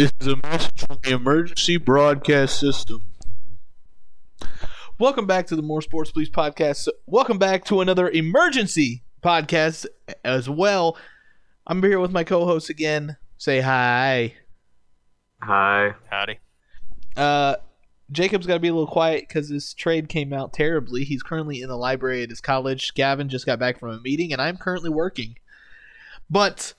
This 0.00 0.12
is 0.18 0.28
a 0.28 0.36
message 0.36 0.86
from 0.86 0.98
the 1.02 1.10
emergency 1.10 1.76
broadcast 1.76 2.58
system. 2.58 3.04
Welcome 4.98 5.26
back 5.26 5.46
to 5.48 5.56
the 5.56 5.60
More 5.60 5.82
Sports 5.82 6.10
Please 6.10 6.30
podcast. 6.30 6.88
Welcome 7.04 7.36
back 7.36 7.66
to 7.66 7.82
another 7.82 8.08
emergency 8.08 9.02
podcast 9.22 9.84
as 10.24 10.48
well. 10.48 10.96
I'm 11.66 11.82
here 11.82 12.00
with 12.00 12.12
my 12.12 12.24
co-host 12.24 12.70
again. 12.70 13.18
Say 13.36 13.60
hi. 13.60 14.36
Hi. 15.42 15.92
Howdy. 16.08 16.38
Uh, 17.14 17.56
Jacob's 18.10 18.46
got 18.46 18.54
to 18.54 18.60
be 18.60 18.68
a 18.68 18.72
little 18.72 18.86
quiet 18.86 19.28
because 19.28 19.50
his 19.50 19.74
trade 19.74 20.08
came 20.08 20.32
out 20.32 20.54
terribly. 20.54 21.04
He's 21.04 21.22
currently 21.22 21.60
in 21.60 21.68
the 21.68 21.76
library 21.76 22.22
at 22.22 22.30
his 22.30 22.40
college. 22.40 22.94
Gavin 22.94 23.28
just 23.28 23.44
got 23.44 23.58
back 23.58 23.78
from 23.78 23.90
a 23.90 24.00
meeting, 24.00 24.32
and 24.32 24.40
I'm 24.40 24.56
currently 24.56 24.88
working. 24.88 25.36
But 26.30 26.72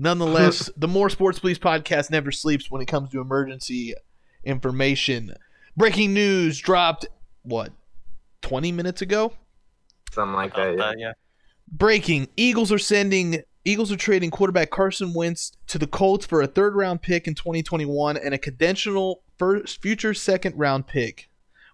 nonetheless, 0.00 0.70
the 0.76 0.88
More 0.88 1.10
Sports 1.10 1.38
Please 1.38 1.58
podcast 1.58 2.10
never 2.10 2.32
sleeps 2.32 2.70
when 2.70 2.82
it 2.82 2.86
comes 2.86 3.10
to 3.10 3.20
emergency 3.20 3.94
information. 4.42 5.34
Breaking 5.76 6.12
news 6.12 6.58
dropped, 6.58 7.06
what, 7.42 7.72
20 8.42 8.72
minutes 8.72 9.02
ago? 9.02 9.34
Something 10.10 10.34
like 10.34 10.56
that. 10.56 10.70
Yeah. 10.70 10.76
that, 10.76 10.98
yeah. 10.98 11.12
Breaking 11.70 12.28
Eagles 12.36 12.72
are 12.72 12.78
sending 12.78 13.42
Eagles 13.64 13.92
are 13.92 13.96
trading 13.96 14.30
quarterback 14.30 14.70
Carson 14.70 15.12
Wentz 15.12 15.52
to 15.66 15.78
the 15.78 15.86
Colts 15.86 16.24
for 16.24 16.40
a 16.40 16.46
third 16.46 16.74
round 16.74 17.02
pick 17.02 17.28
in 17.28 17.34
2021 17.34 18.16
and 18.16 18.32
a 18.34 18.38
conditional 18.38 19.22
first 19.38 19.82
future 19.82 20.14
second 20.14 20.58
round 20.58 20.86
pick. 20.86 21.28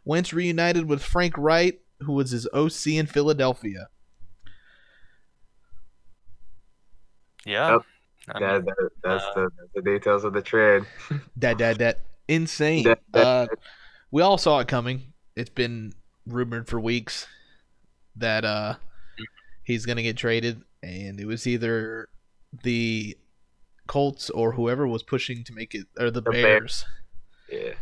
Wentz 0.05 0.33
reunited 0.33 0.87
with 0.87 1.03
Frank 1.03 1.35
Reich, 1.39 1.81
who 2.01 2.13
was 2.13 2.31
his 2.31 2.47
OC 2.53 2.89
in 2.89 3.07
Philadelphia. 3.07 3.89
Yeah. 7.45 7.75
Yep. 7.75 7.83
I 8.29 8.41
mean, 8.41 8.65
that, 8.65 8.91
that's 9.05 9.25
uh, 9.25 9.35
the, 9.35 9.51
the 9.77 9.83
details 9.83 10.25
of 10.25 10.33
the 10.33 10.43
trade. 10.43 10.83
That 11.37 11.59
that 11.59 11.79
that 11.79 12.01
insane. 12.29 12.85
That- 12.85 13.01
that- 13.13 13.27
Uh, 13.27 13.47
we 14.11 14.23
all 14.23 14.39
saw 14.39 14.59
it 14.61 14.69
coming. 14.69 15.13
It's 15.37 15.51
been 15.51 15.93
rumored 16.27 16.67
for 16.69 16.81
weeks 16.81 17.27
that 18.17 18.45
uh 18.45 18.75
he's 19.65 19.85
gonna 19.87 20.03
get 20.03 20.17
traded, 20.17 20.63
and 20.83 21.21
it 21.21 21.27
was 21.27 21.47
either 21.47 22.09
the 22.63 23.17
Colts 23.87 24.31
or 24.31 24.53
whoever 24.53 24.87
was 24.89 25.03
pushing 25.03 25.45
to 25.45 25.53
make 25.53 25.75
it, 25.75 25.87
or 25.99 26.11
the, 26.11 26.21
The 26.21 26.31
Bears. 26.31 26.85
Bears. 27.51 27.65
Yeah. 27.67 27.75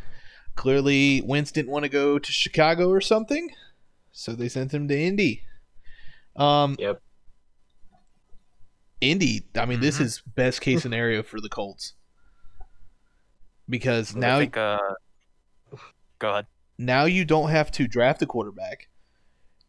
Clearly, 0.56 1.22
Wentz 1.24 1.50
didn't 1.52 1.70
want 1.70 1.84
to 1.84 1.88
go 1.88 2.19
to 2.19 2.32
Chicago 2.32 2.91
or 2.91 3.00
something, 3.00 3.50
so 4.12 4.32
they 4.32 4.48
sent 4.48 4.72
him 4.74 4.88
to 4.88 4.98
Indy. 4.98 5.42
Um, 6.36 6.76
Yep. 6.78 7.00
Indy. 9.00 9.47
I 9.56 9.67
mean, 9.67 9.81
this 9.81 9.98
Mhm. 9.98 10.03
is 10.03 10.23
best 10.34 10.61
case 10.61 10.83
scenario 10.83 11.23
for 11.23 11.41
the 11.41 11.48
Colts 11.48 11.95
because 13.69 14.14
now 14.14 14.39
think, 14.39 14.56
uh, 14.56 14.78
go 16.19 16.31
ahead. 16.31 16.47
now 16.78 17.05
you 17.05 17.25
don't 17.25 17.50
have 17.50 17.70
to 17.72 17.87
draft 17.87 18.22
a 18.22 18.27
quarterback, 18.27 18.89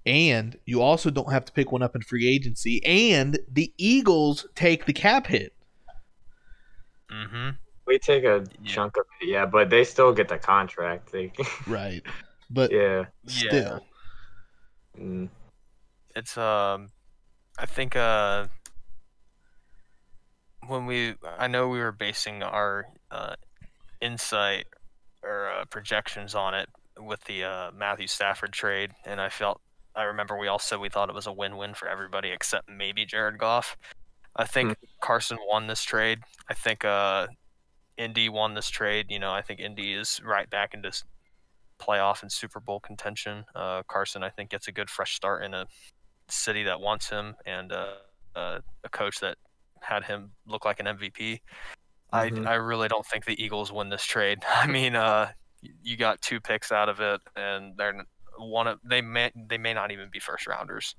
and 0.05 0.57
you 0.65 0.81
also 0.81 1.09
don't 1.09 1.31
have 1.31 1.45
to 1.45 1.51
pick 1.51 1.71
one 1.71 1.81
up 1.81 1.95
in 1.95 2.01
free 2.01 2.27
agency, 2.27 2.83
and 2.85 3.39
the 3.51 3.73
Eagles 3.77 4.45
take 4.55 4.85
the 4.85 4.93
cap 4.93 5.27
hit. 5.27 5.53
Mm-hmm. 7.11 7.49
We 7.87 7.99
take 7.99 8.23
a 8.23 8.43
Yeah. 8.61 8.71
chunk 8.71 8.97
of 8.97 9.05
it, 9.21 9.27
yeah, 9.29 9.45
but 9.45 9.69
they 9.69 9.83
still 9.83 10.11
get 10.13 10.27
the 10.27 10.37
contract. 10.39 11.11
They, 11.11 11.31
Right, 11.67 12.01
but 12.49 12.71
yeah. 12.71 13.05
still, 13.27 13.85
Mm. 14.97 15.29
It's, 16.15 16.37
um, 16.37 16.91
I 17.57 17.65
think, 17.65 17.97
uh, 17.97 18.47
when 20.67 20.85
we, 20.85 21.15
I 21.37 21.47
know 21.47 21.67
we 21.67 21.79
were 21.79 21.91
basing 21.91 22.43
our, 22.43 22.85
uh, 23.11 23.35
insight 24.01 24.65
or 25.23 25.49
uh, 25.49 25.65
projections 25.65 26.35
on 26.35 26.53
it 26.53 26.69
with 26.99 27.23
the 27.25 27.43
uh, 27.43 27.71
Matthew 27.75 28.07
Stafford 28.07 28.53
trade, 28.53 28.91
and 29.05 29.19
I 29.19 29.29
felt, 29.29 29.61
I 29.95 30.03
remember 30.03 30.37
we 30.37 30.47
all 30.47 30.59
said 30.59 30.79
we 30.79 30.89
thought 30.89 31.09
it 31.09 31.15
was 31.15 31.27
a 31.27 31.33
win-win 31.33 31.73
for 31.73 31.87
everybody 31.87 32.29
except 32.29 32.69
maybe 32.69 33.05
Jared 33.05 33.37
Goff. 33.37 33.77
I 34.35 34.45
think 34.45 34.77
Carson 35.01 35.37
won 35.47 35.67
this 35.67 35.83
trade. 35.83 36.19
I 36.49 36.53
think 36.53 36.83
uh, 36.83 37.27
Indy 37.97 38.27
won 38.27 38.53
this 38.53 38.69
trade. 38.69 39.05
You 39.09 39.19
know, 39.19 39.31
I 39.31 39.41
think 39.41 39.61
Indy 39.61 39.93
is 39.93 40.21
right 40.23 40.49
back 40.49 40.73
into 40.73 40.91
playoff 41.79 42.21
and 42.21 42.31
Super 42.31 42.59
Bowl 42.59 42.79
contention. 42.79 43.45
Uh, 43.55 43.83
Carson, 43.87 44.23
I 44.23 44.29
think, 44.29 44.49
gets 44.49 44.67
a 44.67 44.71
good 44.73 44.89
fresh 44.89 45.15
start 45.15 45.43
in 45.43 45.53
a 45.53 45.65
city 46.27 46.63
that 46.63 46.81
wants 46.81 47.09
him 47.09 47.35
and 47.45 47.71
uh, 47.71 47.93
uh, 48.35 48.59
a 48.83 48.89
coach 48.89 49.19
that 49.21 49.37
had 49.81 50.03
him 50.03 50.31
look 50.45 50.65
like 50.65 50.79
an 50.79 50.85
MVP. 50.87 51.41
Mhm. 52.13 52.45
I, 52.47 52.51
I 52.51 52.55
really 52.55 52.87
don't 52.87 53.05
think 53.05 53.25
the 53.25 53.41
Eagles 53.43 53.71
win 53.71 53.89
this 53.89 54.03
trade. 54.03 54.39
I 54.49 54.67
mean, 54.67 54.95
uh, 54.95 55.31
you 55.83 55.97
got 55.97 56.21
two 56.21 56.39
picks 56.39 56.71
out 56.71 56.89
of 56.89 56.99
it, 56.99 57.21
and 57.35 57.75
they're 57.77 58.05
one 58.37 58.67
of 58.67 58.79
they 58.83 59.01
may 59.01 59.31
they 59.35 59.57
may 59.57 59.73
not 59.73 59.91
even 59.91 60.09
be 60.11 60.19
first 60.19 60.47
rounders. 60.47 60.95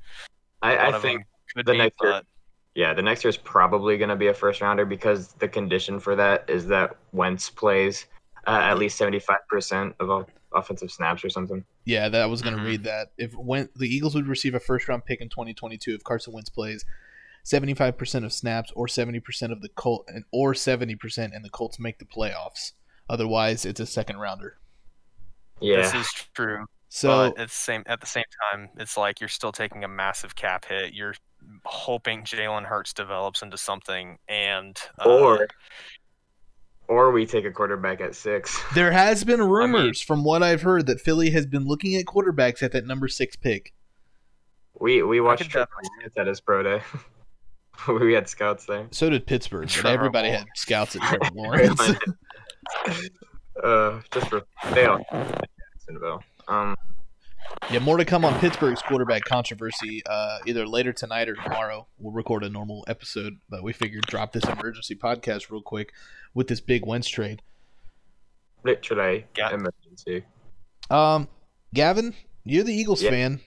I, 0.62 0.88
I 0.88 0.98
think, 0.98 1.24
the 1.54 1.64
be, 1.64 1.78
next 1.78 1.96
year- 2.02 2.12
but 2.12 2.26
yeah, 2.74 2.92
the 2.92 3.02
next 3.02 3.24
year 3.24 3.28
is 3.30 3.36
probably 3.36 3.96
going 3.98 4.08
to 4.08 4.16
be 4.16 4.26
a 4.28 4.34
first 4.34 4.60
rounder 4.60 4.84
because 4.84 5.32
the 5.34 5.48
condition 5.48 5.98
for 6.00 6.16
that 6.16 6.48
is 6.48 6.66
that 6.66 6.96
Wentz 7.12 7.48
plays 7.50 8.06
uh, 8.46 8.60
at 8.62 8.78
least 8.78 9.00
75% 9.00 9.94
of 10.00 10.10
all 10.10 10.28
offensive 10.54 10.90
snaps 10.90 11.24
or 11.24 11.28
something. 11.30 11.64
Yeah, 11.84 12.08
that 12.08 12.20
I 12.22 12.26
was 12.26 12.42
going 12.42 12.54
to 12.56 12.60
Mhm. 12.62 12.66
read 12.66 12.84
that. 12.84 13.08
If 13.18 13.34
when 13.34 13.68
the 13.76 13.86
Eagles 13.88 14.14
would 14.14 14.26
receive 14.26 14.54
a 14.54 14.60
first 14.60 14.88
round 14.88 15.04
pick 15.04 15.20
in 15.20 15.28
2022 15.28 15.94
if 15.94 16.04
Carson 16.04 16.32
Wentz 16.32 16.48
plays 16.50 16.84
75% 17.46 18.24
of 18.24 18.32
snaps 18.32 18.72
or 18.74 18.86
70% 18.86 19.52
of 19.52 19.62
the 19.62 19.68
Colt 19.68 20.04
and 20.08 20.24
or 20.32 20.52
70% 20.52 21.34
and 21.34 21.44
the 21.44 21.50
Colts 21.50 21.78
make 21.78 21.98
the 21.98 22.04
playoffs. 22.04 22.72
Otherwise, 23.08 23.64
it's 23.64 23.78
a 23.78 23.86
second 23.86 24.18
rounder. 24.18 24.58
Yeah. 25.60 25.76
this 25.76 25.94
is 25.94 26.08
true. 26.34 26.66
So 26.88 27.30
but 27.30 27.42
it's 27.42 27.54
same 27.54 27.82
at 27.86 28.00
the 28.00 28.06
same 28.06 28.24
time, 28.52 28.68
it's 28.78 28.96
like 28.96 29.20
you're 29.20 29.28
still 29.28 29.52
taking 29.52 29.84
a 29.84 29.88
massive 29.88 30.34
cap 30.34 30.64
hit. 30.66 30.92
You're 30.92 31.14
hoping 31.64 32.22
Jalen 32.22 32.64
Hurts 32.64 32.92
develops 32.92 33.42
into 33.42 33.58
something, 33.58 34.18
and 34.28 34.78
uh, 35.04 35.08
or 35.08 35.48
or 36.88 37.10
we 37.10 37.26
take 37.26 37.44
a 37.44 37.50
quarterback 37.50 38.00
at 38.00 38.14
six. 38.14 38.60
there 38.74 38.92
has 38.92 39.24
been 39.24 39.42
rumors 39.42 40.00
from 40.00 40.24
what 40.24 40.42
I've 40.42 40.62
heard 40.62 40.86
that 40.86 41.00
Philly 41.00 41.30
has 41.30 41.46
been 41.46 41.66
looking 41.66 41.96
at 41.96 42.06
quarterbacks 42.06 42.62
at 42.62 42.72
that 42.72 42.86
number 42.86 43.08
6 43.08 43.36
pick. 43.36 43.74
We 44.78 45.02
we 45.02 45.20
watched 45.20 45.42
could 45.42 45.50
Trevor 45.50 45.70
Lawrence 45.98 46.16
at 46.16 46.26
his 46.26 46.40
pro 46.40 46.62
day. 46.62 46.82
we 47.88 48.12
had 48.12 48.28
scouts 48.28 48.64
there. 48.66 48.86
So 48.90 49.10
did 49.10 49.26
Pittsburgh, 49.26 49.68
but 49.82 49.86
everybody 49.86 50.30
had 50.30 50.46
scouts 50.54 50.96
at 50.96 51.02
Trevor 51.20 51.34
Lawrence. 51.34 51.80
uh, 53.62 54.00
just 54.10 54.28
for 54.28 54.42
they 54.74 54.84
all 54.86 55.04
Jacksonville. 55.74 56.22
Um, 56.48 56.76
Yeah, 57.70 57.78
more 57.78 57.96
to 57.96 58.04
come 58.04 58.24
on 58.24 58.38
Pittsburgh's 58.40 58.82
quarterback 58.82 59.24
controversy. 59.24 60.02
Uh, 60.06 60.38
either 60.46 60.66
later 60.66 60.92
tonight 60.92 61.28
or 61.28 61.34
tomorrow. 61.34 61.86
We'll 61.98 62.12
record 62.12 62.44
a 62.44 62.48
normal 62.48 62.84
episode, 62.88 63.38
but 63.48 63.62
we 63.62 63.72
figured 63.72 64.04
drop 64.06 64.32
this 64.32 64.44
emergency 64.44 64.94
podcast 64.96 65.50
real 65.50 65.62
quick 65.62 65.92
with 66.34 66.48
this 66.48 66.60
big 66.60 66.84
Wentz 66.86 67.08
trade. 67.08 67.42
literally 68.64 69.26
Yeah. 69.36 69.54
emergency. 69.54 70.24
Um, 70.90 71.28
Gavin, 71.72 72.14
you're 72.44 72.64
the 72.64 72.74
Eagles 72.74 73.02
Yeah. 73.02 73.10
fan. 73.10 73.40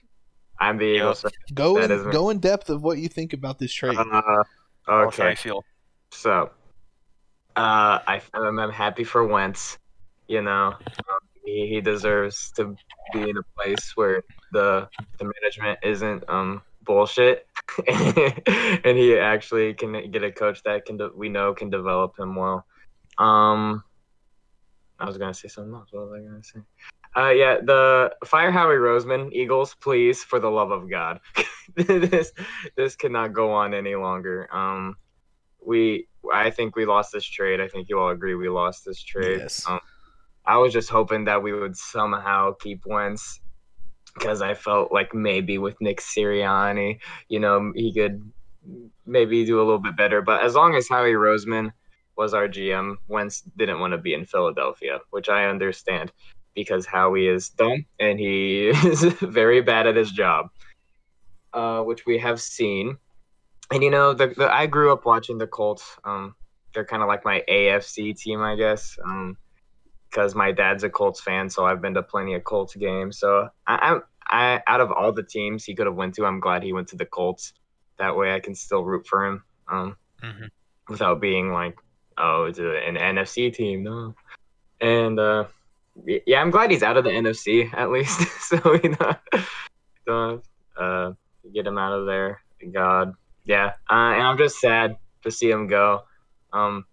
I'm 0.60 0.76
the 0.78 0.86
Yep. 0.86 0.94
Eagles. 0.96 1.24
Go 1.54 1.74
That 1.76 1.90
in, 1.90 2.00
is- 2.00 2.06
go 2.12 2.30
in 2.30 2.38
depth 2.38 2.70
of 2.70 2.82
what 2.82 2.98
you 2.98 3.08
think 3.08 3.32
about 3.32 3.58
this 3.58 3.72
trade. 3.72 3.96
Uh, 3.98 4.04
Tell 4.86 5.08
us 5.08 5.16
how 5.16 5.24
okay, 5.24 5.30
you 5.30 5.36
feel. 5.36 5.64
so 6.12 6.50
uh, 7.56 7.98
I 8.06 8.20
I'm, 8.34 8.58
I'm 8.58 8.70
happy 8.70 9.04
for 9.04 9.24
Wentz. 9.26 9.78
You 10.28 10.42
know, 10.42 10.74
um, 10.76 11.18
he, 11.44 11.66
he 11.68 11.80
deserves 11.80 12.52
to 12.56 12.76
be 13.12 13.28
in 13.28 13.36
a 13.36 13.42
place 13.56 13.92
where 13.96 14.22
the 14.52 14.88
the 15.18 15.24
management 15.42 15.78
isn't 15.82 16.24
um 16.28 16.62
bullshit, 16.82 17.46
and 17.88 18.96
he 18.98 19.18
actually 19.18 19.74
can 19.74 20.10
get 20.10 20.22
a 20.22 20.30
coach 20.32 20.62
that 20.64 20.86
can 20.86 20.96
de- 20.96 21.10
we 21.14 21.28
know 21.28 21.52
can 21.54 21.70
develop 21.70 22.18
him 22.18 22.36
well. 22.36 22.64
Um, 23.18 23.82
I 24.98 25.06
was 25.06 25.18
gonna 25.18 25.34
say 25.34 25.48
something 25.48 25.74
else. 25.74 25.88
What 25.92 26.10
was 26.10 26.20
I 26.20 26.26
gonna 26.26 26.42
say? 26.44 26.60
Uh, 27.16 27.30
yeah, 27.30 27.56
the 27.60 28.14
fire 28.24 28.52
Howie 28.52 28.76
Roseman, 28.76 29.32
Eagles, 29.32 29.74
please, 29.80 30.22
for 30.22 30.38
the 30.38 30.50
love 30.50 30.70
of 30.70 30.88
God. 30.88 31.20
this 31.74 32.32
this 32.76 32.94
cannot 32.94 33.32
go 33.32 33.52
on 33.52 33.74
any 33.74 33.96
longer. 33.96 34.48
Um, 34.54 34.96
we, 35.64 36.06
I 36.32 36.50
think 36.50 36.76
we 36.76 36.86
lost 36.86 37.12
this 37.12 37.24
trade. 37.24 37.60
I 37.60 37.68
think 37.68 37.88
you 37.88 37.98
all 37.98 38.10
agree 38.10 38.34
we 38.34 38.48
lost 38.48 38.84
this 38.84 39.02
trade. 39.02 39.40
Yes. 39.40 39.64
Um, 39.68 39.80
I 40.46 40.56
was 40.56 40.72
just 40.72 40.88
hoping 40.88 41.24
that 41.24 41.42
we 41.42 41.52
would 41.52 41.76
somehow 41.76 42.54
keep 42.60 42.86
Wentz 42.86 43.40
because 44.14 44.42
I 44.42 44.54
felt 44.54 44.92
like 44.92 45.14
maybe 45.14 45.58
with 45.58 45.80
Nick 45.80 46.00
Sirianni, 46.00 46.98
you 47.28 47.40
know, 47.40 47.72
he 47.74 47.92
could 47.92 48.22
maybe 49.06 49.44
do 49.44 49.58
a 49.58 49.64
little 49.64 49.78
bit 49.78 49.96
better. 49.96 50.22
But 50.22 50.42
as 50.42 50.54
long 50.54 50.74
as 50.74 50.88
Howie 50.88 51.12
Roseman 51.12 51.72
was 52.16 52.34
our 52.34 52.48
GM, 52.48 52.96
Wentz 53.08 53.42
didn't 53.56 53.80
want 53.80 53.92
to 53.92 53.98
be 53.98 54.14
in 54.14 54.26
Philadelphia, 54.26 55.00
which 55.10 55.28
I 55.28 55.46
understand 55.46 56.12
because 56.54 56.86
Howie 56.86 57.28
is 57.28 57.48
dumb 57.50 57.84
and 57.98 58.18
he 58.18 58.68
is 58.84 59.02
very 59.20 59.60
bad 59.60 59.86
at 59.86 59.96
his 59.96 60.10
job, 60.10 60.50
uh, 61.52 61.82
which 61.82 62.06
we 62.06 62.18
have 62.18 62.40
seen. 62.40 62.96
And 63.72 63.82
you 63.82 63.90
know, 63.90 64.12
the, 64.12 64.28
the 64.28 64.52
I 64.52 64.66
grew 64.66 64.92
up 64.92 65.04
watching 65.04 65.38
the 65.38 65.46
Colts. 65.46 65.84
Um, 66.04 66.34
they're 66.74 66.84
kind 66.84 67.02
of 67.02 67.08
like 67.08 67.24
my 67.24 67.42
AFC 67.48 68.16
team, 68.18 68.40
I 68.42 68.56
guess. 68.56 68.98
Um, 69.04 69.36
because 70.08 70.34
my 70.34 70.50
dad's 70.50 70.82
a 70.82 70.90
Colts 70.90 71.20
fan, 71.20 71.48
so 71.48 71.64
I've 71.64 71.80
been 71.80 71.94
to 71.94 72.02
plenty 72.02 72.34
of 72.34 72.42
Colts 72.42 72.74
games. 72.74 73.20
So 73.20 73.48
I, 73.68 73.76
I'm 73.76 74.02
I 74.26 74.60
out 74.66 74.80
of 74.80 74.90
all 74.90 75.12
the 75.12 75.22
teams 75.22 75.64
he 75.64 75.74
could 75.74 75.86
have 75.86 75.94
went 75.94 76.14
to, 76.16 76.26
I'm 76.26 76.40
glad 76.40 76.64
he 76.64 76.72
went 76.72 76.88
to 76.88 76.96
the 76.96 77.06
Colts. 77.06 77.52
That 77.98 78.16
way, 78.16 78.34
I 78.34 78.40
can 78.40 78.56
still 78.56 78.84
root 78.84 79.06
for 79.06 79.24
him. 79.24 79.44
Um, 79.68 79.96
hmm 80.20 80.46
without 80.90 81.20
being 81.20 81.52
like, 81.52 81.78
oh, 82.18 82.44
it's 82.44 82.58
an 82.58 82.96
NFC 82.96 83.54
team, 83.54 83.84
no. 83.84 84.14
And 84.80 85.18
uh, 85.18 85.44
yeah, 86.04 86.40
I'm 86.40 86.50
glad 86.50 86.70
he's 86.70 86.82
out 86.82 86.96
of 86.96 87.04
the 87.04 87.10
NFC 87.10 87.72
at 87.74 87.90
least, 87.90 88.20
so 88.40 88.78
you 88.82 88.96
know, 89.00 89.14
don't 90.06 90.44
uh, 90.76 91.12
get 91.52 91.66
him 91.66 91.78
out 91.78 91.92
of 91.92 92.06
there. 92.06 92.40
God, 92.72 93.14
yeah, 93.44 93.72
uh, 93.90 94.12
and 94.14 94.22
I'm 94.22 94.38
just 94.38 94.60
sad 94.60 94.96
to 95.22 95.30
see 95.30 95.50
him 95.50 95.66
go. 95.66 96.02
Um, 96.52 96.84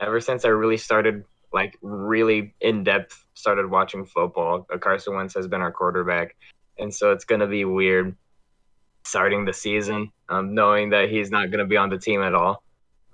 ever 0.00 0.20
since 0.20 0.44
I 0.44 0.48
really 0.48 0.76
started, 0.76 1.24
like, 1.52 1.78
really 1.80 2.54
in 2.60 2.84
depth, 2.84 3.24
started 3.34 3.70
watching 3.70 4.04
football, 4.04 4.66
Carson 4.80 5.14
Wentz 5.14 5.34
has 5.34 5.46
been 5.46 5.60
our 5.60 5.72
quarterback, 5.72 6.36
and 6.78 6.94
so 6.94 7.12
it's 7.12 7.24
gonna 7.24 7.46
be 7.46 7.64
weird 7.64 8.16
starting 9.04 9.44
the 9.44 9.52
season, 9.52 10.10
um, 10.28 10.54
knowing 10.54 10.90
that 10.90 11.08
he's 11.08 11.30
not 11.30 11.50
gonna 11.50 11.66
be 11.66 11.76
on 11.76 11.88
the 11.88 11.98
team 11.98 12.22
at 12.22 12.34
all. 12.34 12.62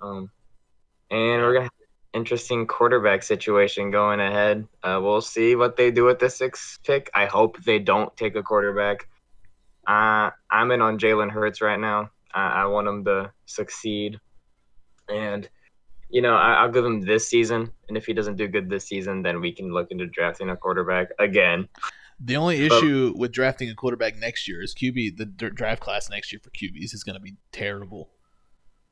Um, 0.01 0.29
and 1.09 1.41
we're 1.41 1.53
gonna 1.53 1.69
interesting 2.13 2.67
quarterback 2.67 3.23
situation 3.23 3.91
going 3.91 4.19
ahead. 4.19 4.67
Uh, 4.83 4.99
we'll 5.01 5.21
see 5.21 5.55
what 5.55 5.75
they 5.75 5.91
do 5.91 6.05
with 6.05 6.19
the 6.19 6.29
sixth 6.29 6.79
pick. 6.83 7.09
I 7.13 7.25
hope 7.25 7.61
they 7.63 7.79
don't 7.79 8.15
take 8.17 8.35
a 8.35 8.43
quarterback. 8.43 9.07
Uh, 9.87 10.29
I'm 10.49 10.71
in 10.71 10.81
on 10.81 10.97
Jalen 10.99 11.31
Hurts 11.31 11.61
right 11.61 11.79
now. 11.79 12.09
I, 12.33 12.63
I 12.63 12.65
want 12.65 12.87
him 12.87 13.03
to 13.05 13.31
succeed, 13.45 14.19
and 15.09 15.47
you 16.09 16.21
know 16.21 16.35
I, 16.35 16.53
I'll 16.53 16.71
give 16.71 16.85
him 16.85 17.01
this 17.01 17.27
season. 17.27 17.71
And 17.87 17.97
if 17.97 18.05
he 18.05 18.13
doesn't 18.13 18.37
do 18.37 18.47
good 18.47 18.69
this 18.69 18.85
season, 18.85 19.21
then 19.23 19.41
we 19.41 19.51
can 19.51 19.73
look 19.73 19.91
into 19.91 20.07
drafting 20.07 20.49
a 20.49 20.55
quarterback 20.57 21.09
again. 21.19 21.67
The 22.19 22.37
only 22.37 22.67
But- 22.67 22.77
issue 22.77 23.13
with 23.17 23.31
drafting 23.31 23.69
a 23.69 23.75
quarterback 23.75 24.15
next 24.15 24.47
year 24.47 24.61
is 24.61 24.73
QB. 24.73 25.17
The 25.17 25.25
draft 25.25 25.81
class 25.81 26.09
next 26.09 26.31
year 26.31 26.39
for 26.41 26.51
QBs 26.51 26.93
is 26.93 27.03
going 27.03 27.15
to 27.15 27.21
be 27.21 27.35
terrible. 27.51 28.09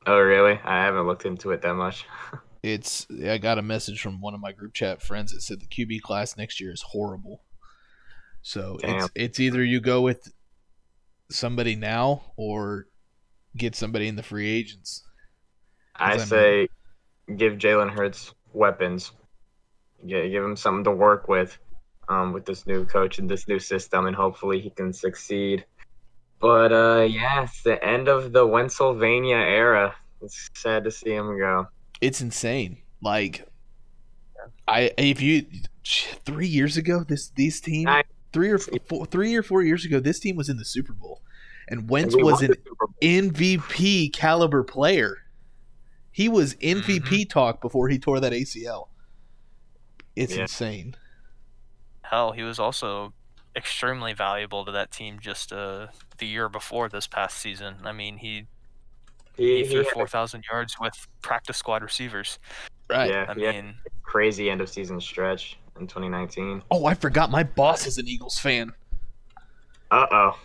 Oh, 0.07 0.19
really? 0.19 0.59
I 0.63 0.83
haven't 0.83 1.05
looked 1.05 1.25
into 1.25 1.51
it 1.51 1.61
that 1.61 1.75
much. 1.75 2.05
It's. 2.63 3.07
I 3.25 3.37
got 3.37 3.57
a 3.57 3.63
message 3.63 4.01
from 4.01 4.21
one 4.21 4.33
of 4.33 4.39
my 4.39 4.51
group 4.51 4.73
chat 4.73 5.01
friends 5.01 5.33
that 5.33 5.41
said 5.41 5.61
the 5.61 5.65
QB 5.65 6.01
class 6.01 6.37
next 6.37 6.59
year 6.59 6.71
is 6.71 6.81
horrible. 6.81 7.43
So 8.41 8.77
Damn. 8.81 8.97
it's 8.97 9.09
it's 9.15 9.39
either 9.39 9.63
you 9.63 9.79
go 9.79 10.01
with 10.01 10.31
somebody 11.29 11.75
now 11.75 12.33
or 12.35 12.87
get 13.55 13.75
somebody 13.75 14.07
in 14.07 14.15
the 14.15 14.23
free 14.23 14.49
agents. 14.49 15.03
I 15.95 16.13
I 16.13 16.17
say, 16.17 16.69
give 17.35 17.53
Jalen 17.53 17.91
Hurts 17.91 18.33
weapons. 18.53 19.11
Give, 20.05 20.31
give 20.31 20.43
him 20.43 20.55
something 20.55 20.85
to 20.85 20.91
work 20.91 21.27
with, 21.27 21.57
um, 22.09 22.33
with 22.33 22.45
this 22.45 22.65
new 22.65 22.85
coach 22.85 23.19
and 23.19 23.29
this 23.29 23.47
new 23.47 23.59
system, 23.59 24.07
and 24.07 24.15
hopefully 24.15 24.59
he 24.59 24.69
can 24.69 24.93
succeed. 24.93 25.65
But 26.39 26.71
uh, 26.71 27.07
yeah, 27.09 27.43
it's 27.43 27.61
the 27.61 27.83
end 27.83 28.07
of 28.07 28.31
the 28.31 28.47
Pennsylvania 28.47 29.37
era. 29.37 29.95
It's 30.21 30.49
sad 30.55 30.85
to 30.85 30.91
see 30.91 31.13
him 31.13 31.37
go. 31.37 31.67
It's 32.01 32.19
insane. 32.21 32.77
Like, 33.01 33.47
I 34.67 34.91
if 34.97 35.21
you 35.21 35.45
three 36.25 36.47
years 36.47 36.77
ago 36.77 37.03
this 37.03 37.29
these 37.29 37.61
team 37.61 37.87
I- 37.87 38.03
three 38.33 38.49
or 38.49 38.57
four, 38.59 39.05
three 39.05 39.35
or 39.35 39.43
four 39.43 39.61
years 39.63 39.85
ago 39.85 39.99
this 39.99 40.19
team 40.19 40.35
was 40.35 40.49
in 40.49 40.57
the 40.57 40.65
Super 40.65 40.93
Bowl, 40.93 41.21
and 41.67 41.89
Wentz 41.89 42.13
And 42.15 42.23
was 42.23 42.41
an 42.41 42.47
the 42.51 42.57
Super 42.63 42.87
Bowl. 42.87 42.95
MVP 43.01 44.11
caliber 44.13 44.63
player. 44.63 45.17
He 46.11 46.27
was 46.27 46.55
MVP 46.55 46.99
Mm-hmm. 47.01 47.29
talk 47.29 47.61
before 47.61 47.87
he 47.89 47.97
tore 47.97 48.19
that 48.19 48.33
ACL. 48.33 48.89
It's 50.15 50.35
Yeah. 50.35 50.41
insane. 50.43 50.95
Hell, 52.03 52.33
he 52.33 52.43
was 52.43 52.59
also 52.59 53.13
extremely 53.55 54.13
valuable 54.13 54.65
to 54.65 54.71
that 54.71 54.91
team 54.91 55.19
just 55.19 55.53
uh, 55.53 55.87
the 56.17 56.25
year 56.27 56.49
before 56.49 56.89
this 56.89 57.07
past 57.07 57.37
season. 57.37 57.75
I 57.83 57.91
mean, 57.93 58.17
he, 58.17 58.47
He, 59.37 59.43
he 59.43 59.57
he 59.63 59.65
threw 59.65 59.77
had 59.79 59.87
a 59.87 59.91
4,000 59.91 60.43
yards 60.49 60.75
with 60.79 61.07
practice 61.21 61.57
squad 61.57 61.81
receivers. 61.81 62.39
Right. 62.89 63.09
Yeah. 63.09 63.25
I 63.29 63.33
mean, 63.33 63.75
crazy 64.03 64.49
end 64.49 64.61
of 64.61 64.69
season 64.69 64.99
stretch 64.99 65.57
in 65.79 65.87
2019. 65.87 66.63
Oh, 66.69 66.85
I 66.85 66.93
forgot. 66.93 67.31
My 67.31 67.43
boss 67.43 67.87
is 67.87 67.97
an 67.97 68.07
Eagles 68.07 68.37
fan. 68.37 68.73
Uh 69.89 70.05
oh. 70.11 70.37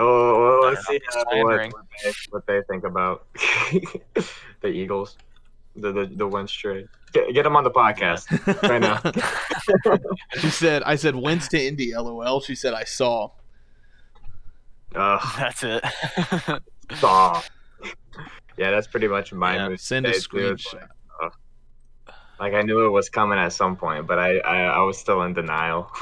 Oh, 0.00 0.60
well, 0.60 0.70
let's 0.70 0.86
see 0.86 1.00
uh, 1.16 1.24
what, 1.42 1.72
what, 1.72 1.72
they, 2.04 2.12
what 2.30 2.46
they 2.46 2.62
think 2.70 2.84
about 2.84 3.26
the 4.60 4.68
Eagles, 4.68 5.16
the 5.74 5.92
the, 5.92 6.06
the 6.06 6.26
Wentz 6.26 6.52
trade. 6.52 6.86
Get, 7.12 7.34
get 7.34 7.42
them 7.42 7.56
on 7.56 7.64
the 7.64 7.70
podcast 7.70 8.28
right 8.62 8.80
now. 8.80 9.00
She 10.40 10.50
said, 10.50 10.82
"I 10.84 10.96
said 10.96 11.16
Wentz 11.16 11.48
to 11.48 11.60
Indy." 11.60 11.94
LOL. 11.94 12.40
She 12.40 12.54
said, 12.54 12.74
"I 12.74 12.84
saw." 12.84 13.30
Ugh, 14.94 15.34
that's 15.36 15.62
it. 15.64 15.84
Saw. 16.96 17.42
Yeah, 18.56 18.70
that's 18.72 18.86
pretty 18.88 19.08
much 19.08 19.32
my 19.32 19.54
Yeah, 19.54 19.68
move. 19.68 19.80
Send 19.80 20.06
a 20.06 20.12
today, 20.12 20.18
too. 20.30 20.48
It's 20.52 20.64
screenshot. 20.64 20.74
Like, 20.74 20.88
ugh. 21.22 21.32
like 22.40 22.54
I 22.54 22.62
knew 22.62 22.84
it 22.86 22.90
was 22.90 23.08
coming 23.08 23.38
at 23.38 23.52
some 23.52 23.76
point, 23.76 24.06
but 24.06 24.18
I 24.18 24.38
I, 24.38 24.62
I 24.64 24.80
was 24.80 24.98
still 24.98 25.22
in 25.22 25.34
denial. 25.34 25.90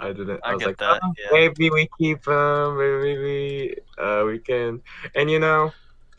I 0.00 0.12
didn't. 0.12 0.40
I, 0.44 0.50
I 0.50 0.54
was 0.54 0.60
get 0.60 0.66
like, 0.68 0.78
that, 0.78 1.00
"Oh, 1.02 1.12
yeah. 1.18 1.26
maybe 1.32 1.70
we 1.70 1.88
keep 1.98 2.26
him. 2.26 2.78
Maybe 2.78 3.18
we 3.18 3.74
uh 3.98 4.24
we 4.26 4.38
can. 4.38 4.82
And 5.14 5.30
you 5.30 5.38
know, 5.40 5.72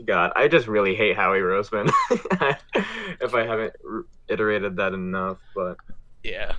God, 0.05 0.31
I 0.35 0.47
just 0.47 0.67
really 0.67 0.95
hate 0.95 1.15
Howie 1.15 1.39
Roseman. 1.39 1.89
if 3.21 3.33
I 3.33 3.43
haven't 3.45 3.73
re- 3.83 4.03
iterated 4.27 4.75
that 4.77 4.93
enough, 4.93 5.37
but 5.55 5.77
Yeah. 6.23 6.53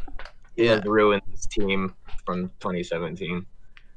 he 0.56 0.64
Yeah. 0.64 0.76
has 0.76 0.84
ruined 0.84 1.22
this 1.30 1.46
team 1.46 1.94
from 2.24 2.48
2017. 2.60 3.44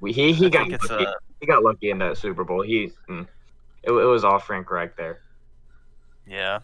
We, 0.02 0.12
he 0.14 0.34
he 0.34 0.48
I 0.48 0.50
got 0.50 0.62
think 0.64 0.74
it's 0.74 0.90
lucky. 0.90 1.06
uh, 1.06 1.14
he 1.40 1.48
got 1.48 1.64
lucky 1.64 1.90
in 1.90 1.98
that 2.00 2.18
Super 2.18 2.44
Bowl. 2.44 2.62
He 2.62 2.92
mm, 3.10 3.28
it, 3.84 3.92
it 3.92 4.06
was 4.06 4.24
all 4.24 4.40
Frank 4.40 4.70
Reich 4.72 4.96
there. 4.96 5.22
yeah, 6.28 6.60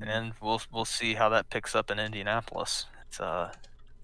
and 0.00 0.32
we'll 0.40 0.60
we'll 0.72 0.84
see 0.84 1.14
how 1.14 1.28
that 1.30 1.50
picks 1.50 1.74
up 1.74 1.90
in 1.90 1.98
Indianapolis. 1.98 2.86
It's 3.08 3.20
uh, 3.20 3.52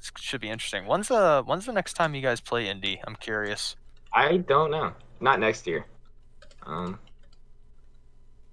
it 0.00 0.10
should 0.18 0.40
be 0.40 0.50
interesting. 0.50 0.86
When's 0.86 1.08
the 1.08 1.42
when's 1.44 1.66
the 1.66 1.72
next 1.72 1.94
time 1.94 2.14
you 2.14 2.22
guys 2.22 2.40
play 2.40 2.68
Indy? 2.68 3.00
I'm 3.06 3.16
curious. 3.16 3.76
I 4.12 4.38
don't 4.38 4.70
know. 4.70 4.92
Not 5.20 5.38
next 5.40 5.66
year. 5.66 5.86
Um, 6.66 6.98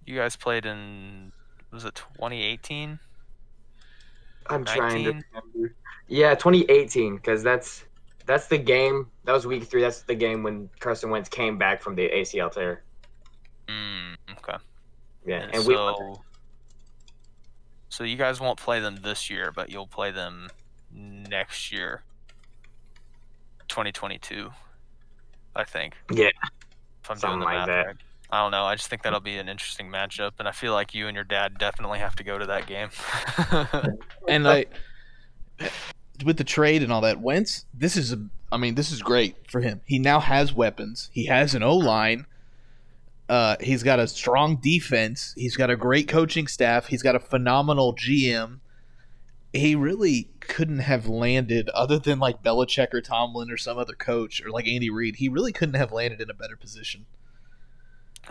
You 0.05 0.15
guys 0.15 0.35
played 0.35 0.65
in 0.65 1.31
was 1.71 1.85
it 1.85 1.95
2018? 1.95 2.99
I'm 4.49 4.63
trying 4.65 5.03
to 5.03 5.09
remember. 5.09 5.75
Yeah, 6.07 6.35
2018, 6.35 7.17
because 7.17 7.43
that's 7.43 7.83
that's 8.27 8.47
the 8.47 8.57
game. 8.57 9.07
That 9.23 9.31
was 9.33 9.47
week 9.47 9.63
three. 9.63 9.81
That's 9.81 10.01
the 10.03 10.15
game 10.15 10.43
when 10.43 10.69
Carson 10.79 11.09
Wentz 11.09 11.29
came 11.29 11.57
back 11.57 11.81
from 11.81 11.95
the 11.95 12.07
ACL 12.09 12.51
tear. 12.51 12.83
Mm, 13.67 14.15
okay. 14.37 14.57
Yeah, 15.25 15.41
And, 15.41 15.55
and 15.55 15.65
we 15.65 15.73
so, 15.73 16.21
so 17.89 18.03
you 18.03 18.15
guys 18.15 18.39
won't 18.39 18.59
play 18.59 18.79
them 18.79 18.97
this 19.01 19.29
year, 19.29 19.51
but 19.53 19.69
you'll 19.71 19.87
play 19.87 20.11
them 20.11 20.49
next 20.93 21.71
year, 21.71 22.03
2022. 23.67 24.49
I 25.55 25.63
think. 25.63 25.95
Yeah, 26.11 26.27
If 27.03 27.09
I'm 27.11 27.17
something 27.17 27.39
doing 27.39 27.39
the 27.39 27.45
like 27.45 27.55
math 27.55 27.67
that. 27.67 27.85
right. 27.87 27.95
I 28.29 28.41
don't 28.43 28.51
know. 28.51 28.65
I 28.65 28.75
just 28.75 28.89
think 28.89 29.03
that'll 29.03 29.19
be 29.21 29.37
an 29.37 29.47
interesting 29.49 29.89
matchup, 29.89 30.33
and 30.39 30.47
I 30.47 30.51
feel 30.51 30.73
like 30.73 30.93
you 30.93 31.07
and 31.07 31.15
your 31.15 31.23
dad 31.23 31.57
definitely 31.57 31.99
have 31.99 32.15
to 32.17 32.23
go 32.23 32.37
to 32.37 32.45
that 32.45 32.67
game. 32.67 32.89
And 34.27 34.45
I, 34.47 34.65
with 36.25 36.37
the 36.37 36.43
trade 36.43 36.83
and 36.83 36.91
all 36.91 37.01
that, 37.01 37.19
Wentz, 37.21 37.65
this 37.73 37.95
is 37.95 38.11
a, 38.13 38.27
I 38.51 38.57
mean, 38.57 38.75
this 38.75 38.91
is 38.91 39.01
great 39.01 39.35
for 39.49 39.61
him. 39.61 39.81
He 39.85 39.99
now 39.99 40.19
has 40.19 40.53
weapons. 40.53 41.09
He 41.13 41.25
has 41.25 41.53
an 41.53 41.63
O 41.63 41.75
line. 41.75 42.25
Uh, 43.29 43.57
he's 43.59 43.83
got 43.83 43.99
a 43.99 44.07
strong 44.07 44.55
defense. 44.57 45.33
He's 45.35 45.57
got 45.57 45.69
a 45.69 45.75
great 45.75 46.07
coaching 46.07 46.47
staff. 46.47 46.87
He's 46.87 47.03
got 47.03 47.15
a 47.15 47.19
phenomenal 47.19 47.93
GM. 47.93 48.59
He 49.53 49.75
really 49.75 50.29
couldn't 50.39 50.79
have 50.79 51.07
landed, 51.07 51.69
other 51.69 51.99
than 51.99 52.19
like 52.19 52.43
Belichick 52.43 52.93
or 52.93 53.01
Tomlin 53.01 53.51
or 53.51 53.57
some 53.57 53.77
other 53.77 53.93
coach 53.95 54.41
or 54.41 54.49
like 54.49 54.67
Andy 54.67 54.89
Reid. 54.89 55.17
He 55.17 55.29
really 55.29 55.51
couldn't 55.51 55.75
have 55.75 55.91
landed 55.91 56.21
in 56.21 56.29
a 56.29 56.33
better 56.33 56.55
position. 56.55 57.05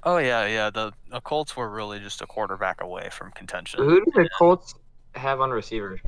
oh 0.04 0.18
yeah, 0.18 0.46
yeah. 0.46 0.70
The, 0.70 0.92
the 1.10 1.20
Colts 1.20 1.56
were 1.56 1.68
really 1.68 1.98
just 1.98 2.22
a 2.22 2.26
quarterback 2.26 2.80
away 2.80 3.08
from 3.10 3.32
contention. 3.32 3.82
Who 3.82 4.04
do 4.04 4.10
the 4.14 4.28
Colts 4.38 4.74
have 5.14 5.40
on 5.40 5.50
receiver? 5.50 6.00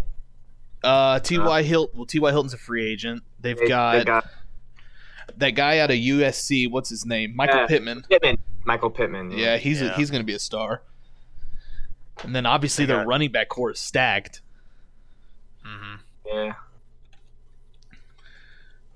Uh, 0.83 1.19
T.Y. 1.21 1.63
Hilton. 1.63 1.97
Well, 1.99 2.07
T.Y. 2.07 2.31
Hilton's 2.31 2.55
a 2.55 2.59
free 2.59 2.87
agent. 2.91 3.23
They've 3.41 3.59
They, 3.59 3.67
got, 3.69 3.93
they 3.99 4.05
got 4.05 4.27
that 5.37 5.51
guy 5.51 5.79
out 5.79 5.91
of 5.91 5.97
USC. 5.97 6.71
What's 6.71 6.89
his 6.89 7.05
name? 7.07 7.35
Michael 7.37 7.61
Yeah. 7.61 7.67
Pittman. 7.67 8.05
Pittman, 8.09 8.39
Michael 8.65 8.91
Pittman. 8.91 9.31
Yeah, 9.33 9.57
he's 9.57 9.83
A, 9.83 9.93
he's 9.95 10.11
going 10.11 10.23
to 10.23 10.27
be 10.27 10.35
a 10.35 10.39
star. 10.39 10.83
And 12.25 12.35
then 12.35 12.47
obviously 12.47 12.85
They 12.85 12.93
their 12.95 13.03
got- 13.03 13.07
running 13.09 13.31
back 13.33 13.49
core 13.49 13.71
is 13.73 13.79
stacked. 13.79 14.41
hmm 15.65 15.97
yeah. 16.27 16.53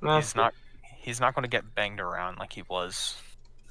No, 0.01 0.17
He's 0.17 0.35
not. 0.35 0.55
He's 0.97 1.21
not 1.21 1.35
going 1.35 1.43
to 1.45 1.49
get 1.49 1.75
banged 1.75 2.01
around 2.01 2.39
like 2.39 2.53
he 2.53 2.63
was 2.69 3.17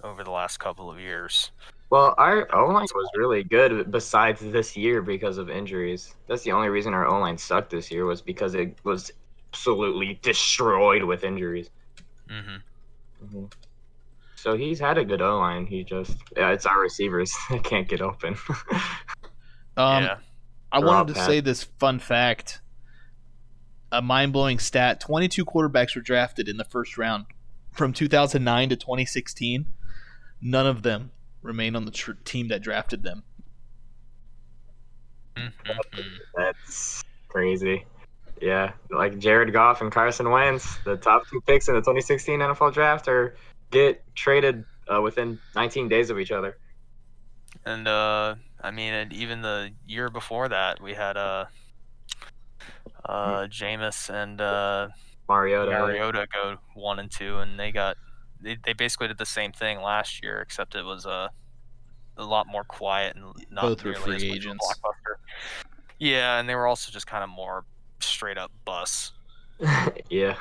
over 0.03 0.23
the 0.23 0.31
last 0.31 0.59
couple 0.59 0.89
of 0.91 0.99
years. 0.99 1.51
Well, 1.91 2.15
our 2.17 2.47
O 2.55 2.67
line 2.67 2.87
was 2.95 3.09
really 3.17 3.43
good 3.43 3.91
besides 3.91 4.39
this 4.39 4.77
year 4.77 5.01
because 5.01 5.37
of 5.37 5.49
injuries. 5.49 6.15
That's 6.27 6.41
the 6.41 6.53
only 6.53 6.69
reason 6.69 6.93
our 6.93 7.05
O 7.05 7.19
line 7.19 7.37
sucked 7.37 7.69
this 7.69 7.91
year 7.91 8.05
was 8.05 8.21
because 8.21 8.55
it 8.55 8.77
was 8.85 9.11
absolutely 9.53 10.17
destroyed 10.21 11.03
with 11.03 11.23
injuries. 11.25 11.69
hmm 12.29 12.55
Mhm. 13.23 13.53
So 14.35 14.57
he's 14.57 14.79
had 14.79 14.97
a 14.97 15.05
good 15.05 15.21
O 15.21 15.37
line. 15.37 15.67
He 15.67 15.83
just 15.83 16.17
yeah, 16.35 16.49
it's 16.51 16.65
our 16.65 16.79
receivers 16.79 17.31
that 17.49 17.63
can't 17.63 17.87
get 17.87 18.01
open. 18.01 18.35
Um, 19.77 20.03
yeah. 20.03 20.17
I 20.71 20.79
They're 20.79 20.87
wanted 20.87 21.07
to 21.09 21.13
bad. 21.13 21.25
say 21.25 21.39
this 21.39 21.63
fun 21.63 21.99
fact. 21.99 22.59
A 23.89 24.01
mind 24.01 24.33
blowing 24.33 24.59
stat 24.59 24.99
22 24.99 25.45
quarterbacks 25.45 25.95
were 25.95 26.01
drafted 26.01 26.49
in 26.49 26.57
the 26.57 26.65
first 26.65 26.97
round 26.97 27.25
from 27.71 27.93
2009 27.93 28.69
to 28.69 28.75
2016. 28.75 29.67
None 30.41 30.67
of 30.67 30.83
them 30.83 31.11
remain 31.41 31.75
on 31.75 31.85
the 31.85 31.91
tr- 31.91 32.13
team 32.23 32.49
that 32.49 32.61
drafted 32.61 33.03
them. 33.03 33.23
Mhm. 35.35 35.51
That's 36.35 37.03
crazy. 37.29 37.85
Yeah, 38.41 38.73
like 38.89 39.19
Jared 39.19 39.53
Goff 39.53 39.81
and 39.81 39.91
Carson 39.91 40.29
Wentz, 40.29 40.77
the 40.79 40.97
top 40.97 41.27
two 41.27 41.41
picks 41.41 41.67
in 41.67 41.75
the 41.75 41.81
2016 41.81 42.39
NFL 42.39 42.73
draft, 42.73 43.07
are 43.07 43.35
get 43.69 44.03
traded 44.15 44.65
uh, 44.91 45.01
within 45.01 45.39
19 45.55 45.87
days 45.87 46.09
of 46.09 46.19
each 46.19 46.31
other. 46.31 46.57
And 47.65 47.87
uh, 47.87 48.35
I 48.59 48.71
mean, 48.71 48.93
and 48.93 49.13
even 49.13 49.41
the 49.41 49.71
year 49.87 50.09
before 50.09 50.49
that, 50.49 50.81
we 50.81 50.93
had 50.93 51.17
uh, 51.17 51.45
uh, 53.05 53.47
Jameis 53.47 54.09
and 54.09 54.41
uh, 54.41 54.89
Mariota. 55.29 55.71
Mariota 55.71 56.27
go 56.33 56.57
one 56.73 56.97
and 56.99 57.11
two, 57.11 57.37
and 57.37 57.59
they 57.59 57.71
got 57.71 57.97
they, 58.41 58.57
they 58.63 58.73
basically 58.73 59.07
did 59.07 59.17
the 59.17 59.25
same 59.25 59.51
thing 59.51 59.81
last 59.81 60.23
year, 60.23 60.41
except 60.41 60.75
it 60.75 60.83
was 60.83 61.05
uh, 61.05 61.29
a 62.17 62.23
lot 62.23 62.47
more 62.47 62.63
quiet 62.63 63.15
and 63.15 63.25
not 63.51 63.61
Both 63.63 63.83
were 63.83 63.91
nearly 63.91 64.03
free 64.03 64.15
as 64.15 64.23
much 64.23 64.31
a 64.31 64.35
agents. 64.35 64.67
blockbuster. 64.83 65.15
Yeah, 65.99 66.39
and 66.39 66.49
they 66.49 66.55
were 66.55 66.67
also 66.67 66.91
just 66.91 67.07
kind 67.07 67.23
of 67.23 67.29
more 67.29 67.63
straight 67.99 68.37
up 68.37 68.51
bus. 68.65 69.11
yeah. 70.09 70.35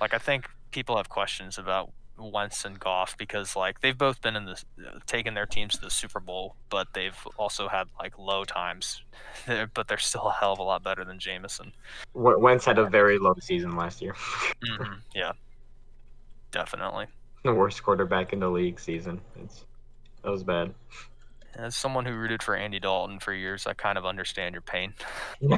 Like 0.00 0.14
I 0.14 0.18
think 0.18 0.48
people 0.70 0.96
have 0.96 1.08
questions 1.08 1.58
about 1.58 1.92
Wentz 2.18 2.64
and 2.64 2.78
Goff 2.78 3.16
because 3.16 3.56
like 3.56 3.80
they've 3.80 3.96
both 3.96 4.20
been 4.20 4.36
in 4.36 4.44
the 4.44 4.62
taken 5.06 5.34
their 5.34 5.46
teams 5.46 5.74
to 5.76 5.80
the 5.80 5.90
Super 5.90 6.20
Bowl, 6.20 6.56
but 6.68 6.88
they've 6.94 7.16
also 7.36 7.68
had 7.68 7.86
like 7.98 8.18
low 8.18 8.44
times. 8.44 9.02
but 9.74 9.88
they're 9.88 9.98
still 9.98 10.26
a 10.28 10.32
hell 10.32 10.52
of 10.52 10.58
a 10.58 10.62
lot 10.62 10.82
better 10.82 11.04
than 11.04 11.18
Jameson. 11.18 11.72
W- 12.14 12.38
Wentz 12.38 12.64
had 12.64 12.78
a 12.78 12.86
very 12.88 13.18
low 13.18 13.34
season 13.40 13.76
last 13.76 14.02
year. 14.02 14.14
hmm 14.64 14.94
Yeah, 15.14 15.32
definitely. 16.50 17.06
the 17.44 17.54
worst 17.54 17.82
quarterback 17.82 18.32
in 18.32 18.40
the 18.40 18.48
league 18.48 18.78
season. 18.78 19.20
It's 19.42 19.64
that 20.22 20.30
was 20.30 20.44
bad. 20.44 20.74
As 21.56 21.74
someone 21.74 22.04
who 22.04 22.14
rooted 22.14 22.42
for 22.42 22.54
Andy 22.54 22.78
Dalton 22.78 23.18
for 23.18 23.32
years, 23.34 23.66
I 23.66 23.74
kind 23.74 23.98
of 23.98 24.06
understand 24.06 24.54
your 24.54 24.62
pain. 24.62 24.94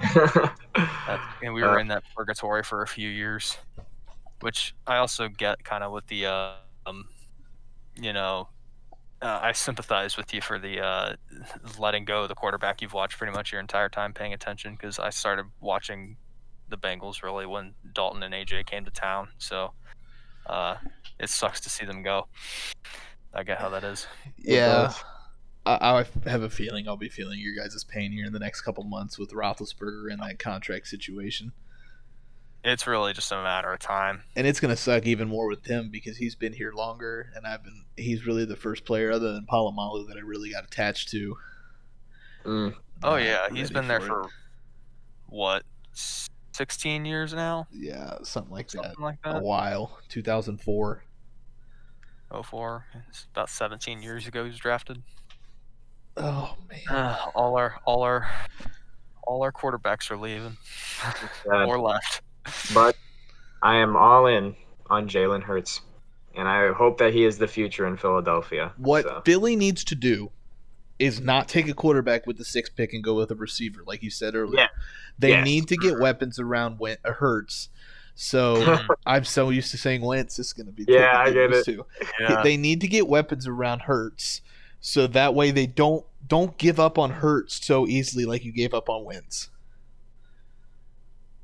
And 1.43 1.53
we 1.53 1.63
were 1.63 1.77
Uh, 1.79 1.81
in 1.81 1.89
that 1.89 2.03
purgatory 2.17 2.63
for 2.63 2.83
a 2.83 2.87
few 2.87 3.09
years, 3.09 3.59
which 4.41 4.75
I 4.87 4.97
also 4.97 5.29
get 5.29 5.65
kind 5.65 5.85
of 5.85 5.93
with 5.93 6.07
the, 6.07 6.27
uh, 6.27 6.53
um, 6.87 7.09
you 7.97 8.13
know, 8.13 8.49
uh, 9.21 9.39
I 9.43 9.53
sympathize 9.53 10.17
with 10.17 10.33
you 10.33 10.41
for 10.41 10.59
the 10.59 10.81
uh, 10.81 11.17
letting 11.79 12.05
go 12.05 12.23
of 12.23 12.29
the 12.29 12.35
quarterback 12.35 12.81
you've 12.81 12.93
watched 12.95 13.19
pretty 13.19 13.33
much 13.33 13.53
your 13.53 13.61
entire 13.61 13.89
time 13.89 14.13
paying 14.13 14.33
attention 14.33 14.73
because 14.75 14.99
I 14.99 15.11
started 15.11 15.47
watching 15.61 16.17
the 16.69 16.79
Bengals 16.79 17.23
really 17.23 17.47
when 17.47 17.75
Dalton 17.93 18.23
and 18.23 18.33
AJ 18.35 18.67
came 18.67 18.85
to 18.85 18.91
town. 18.91 19.29
So 19.39 19.73
uh, 20.47 20.77
it 21.19 21.31
sucks 21.31 21.61
to 21.61 21.71
see 21.71 21.85
them 21.85 22.03
go. 22.03 22.27
I 23.35 23.43
get 23.43 23.59
how 23.59 23.69
that 23.71 23.85
is. 23.85 24.07
Yeah. 24.37 24.93
I, 25.65 26.05
I 26.27 26.29
have 26.29 26.43
a 26.43 26.51
feeling 26.51 26.89
I'll 26.89 26.97
be 26.97 27.09
feeling 27.09 27.39
your 27.39 27.55
guys' 27.55 27.85
pain 27.85 28.11
here 28.13 28.27
in 28.27 28.33
the 28.33 28.39
next 28.39 28.63
couple 28.63 28.83
months 28.85 29.19
with 29.19 29.31
Roethlisberger 29.31 30.13
and 30.13 30.21
that 30.21 30.39
contract 30.39 30.89
situation. 30.89 31.53
It's 32.65 32.87
really 32.87 33.13
just 33.13 33.33
a 33.33 33.37
matter 33.37 33.73
of 33.73 33.81
time. 33.81 34.23
and 34.37 34.47
it's 34.47 34.61
gonna 34.61 34.77
suck 34.77 35.07
even 35.07 35.29
more 35.29 35.49
with 35.49 35.65
him 35.65 35.91
because 35.91 36.17
he's 36.17 36.37
been 36.37 36.53
here 36.53 36.73
longer, 36.73 37.31
and 37.35 37.45
I've 37.45 37.65
been. 37.65 37.85
He's 37.97 38.25
really 38.25 38.45
the 38.45 38.57
first 38.57 38.85
player 38.85 39.11
other 39.11 39.33
than 39.33 39.47
Polamalu 39.47 40.07
that 40.09 40.17
I 40.17 40.21
really 40.21 40.51
got 40.51 40.65
attached 40.65 41.09
to. 41.11 41.37
Mm. 42.45 42.75
Oh 43.03 43.17
yeah, 43.17 43.49
he's 43.53 43.71
been 43.71 43.89
there 43.89 43.99
it. 43.99 44.05
for 44.05 44.29
what, 45.27 45.65
s- 46.62 46.75
sixteen 46.75 47.04
years 47.04 47.33
now, 47.35 47.66
yeah, 47.73 48.16
something 48.23 48.52
like 48.52 48.69
that. 48.69 48.83
something 48.85 49.02
like 49.02 49.19
A 49.25 49.40
while, 49.40 49.99
2004. 50.09 51.04
Oh 52.31 52.42
four, 52.42 52.87
it's 53.09 53.26
about 53.33 53.50
seventeen 53.50 54.02
years 54.02 54.26
ago 54.26 54.45
he 54.45 54.50
was 54.50 54.59
drafted. 54.59 55.02
Oh 56.16 56.57
man, 56.71 56.81
Uh, 56.88 57.16
all 57.35 57.57
our, 57.57 57.81
all 57.85 58.02
our, 58.02 58.26
all 59.26 59.42
our 59.42 59.52
quarterbacks 59.52 60.11
are 60.11 60.16
leaving 60.16 60.57
Sad. 61.45 61.69
or 61.69 61.78
left. 61.78 62.23
But 62.75 62.97
I 63.62 63.76
am 63.76 63.97
all 63.97 64.26
in 64.26 64.57
on 64.90 65.09
Jalen 65.09 65.42
Hurts, 65.42 65.81
and 66.35 66.49
I 66.49 66.73
hope 66.73 66.99
that 66.99 67.12
he 67.12 67.25
is 67.25 67.38
the 67.38 67.49
future 67.49 67.87
in 67.87 67.97
Philadelphia. 67.97 68.73
what 68.76 69.04
So, 69.04 69.23
Philly 69.25 69.57
needs 69.57 69.85
to 69.85 69.95
do 69.95 70.31
is 71.02 71.21
not 71.21 71.49
take 71.49 71.68
a 71.68 71.75
quarterback 71.75 72.26
with 72.26 72.38
the 72.38 72.44
sixth 72.44 72.76
pick 72.76 72.92
and 72.92 73.02
go 73.02 73.14
with 73.14 73.30
a 73.30 73.35
receiver, 73.35 73.82
like 73.87 74.02
you 74.02 74.11
said 74.11 74.35
earlier. 74.35 74.61
Yeah. 74.61 74.68
They 75.18 75.30
Yes. 75.30 75.44
need 75.44 75.68
to 75.68 75.76
get 75.76 75.99
weapons 75.99 76.38
around 76.38 76.78
Wen- 76.78 76.97
uh, 77.04 77.12
Hurts. 77.12 77.68
So 78.14 78.78
I'm 79.06 79.25
so 79.25 79.50
used 79.50 79.71
to 79.73 79.78
saying 79.78 80.02
Wentz 80.02 80.38
is 80.38 80.52
going 80.52 80.66
to 80.66 80.73
be. 80.73 80.85
Yeah, 80.87 81.12
I 81.18 81.30
get 81.32 81.52
it. 81.52 81.64
to. 81.64 81.85
Yeah, 82.21 82.42
they 82.42 82.56
need 82.56 82.80
to 82.82 82.88
get 82.88 83.09
weapons 83.09 83.47
around 83.47 83.82
Hurts, 83.82 84.42
so 84.80 85.06
that 85.09 85.35
way 85.35 85.50
they 85.50 85.66
don't 85.66 86.04
don't 86.28 86.56
give 86.59 86.78
up 86.78 86.99
on 86.99 87.11
Hurts 87.11 87.64
so 87.66 87.87
easily 87.87 88.25
like 88.25 88.44
you 88.44 88.52
gave 88.52 88.73
up 88.75 88.88
on 88.88 89.04
Wentz. 89.04 89.49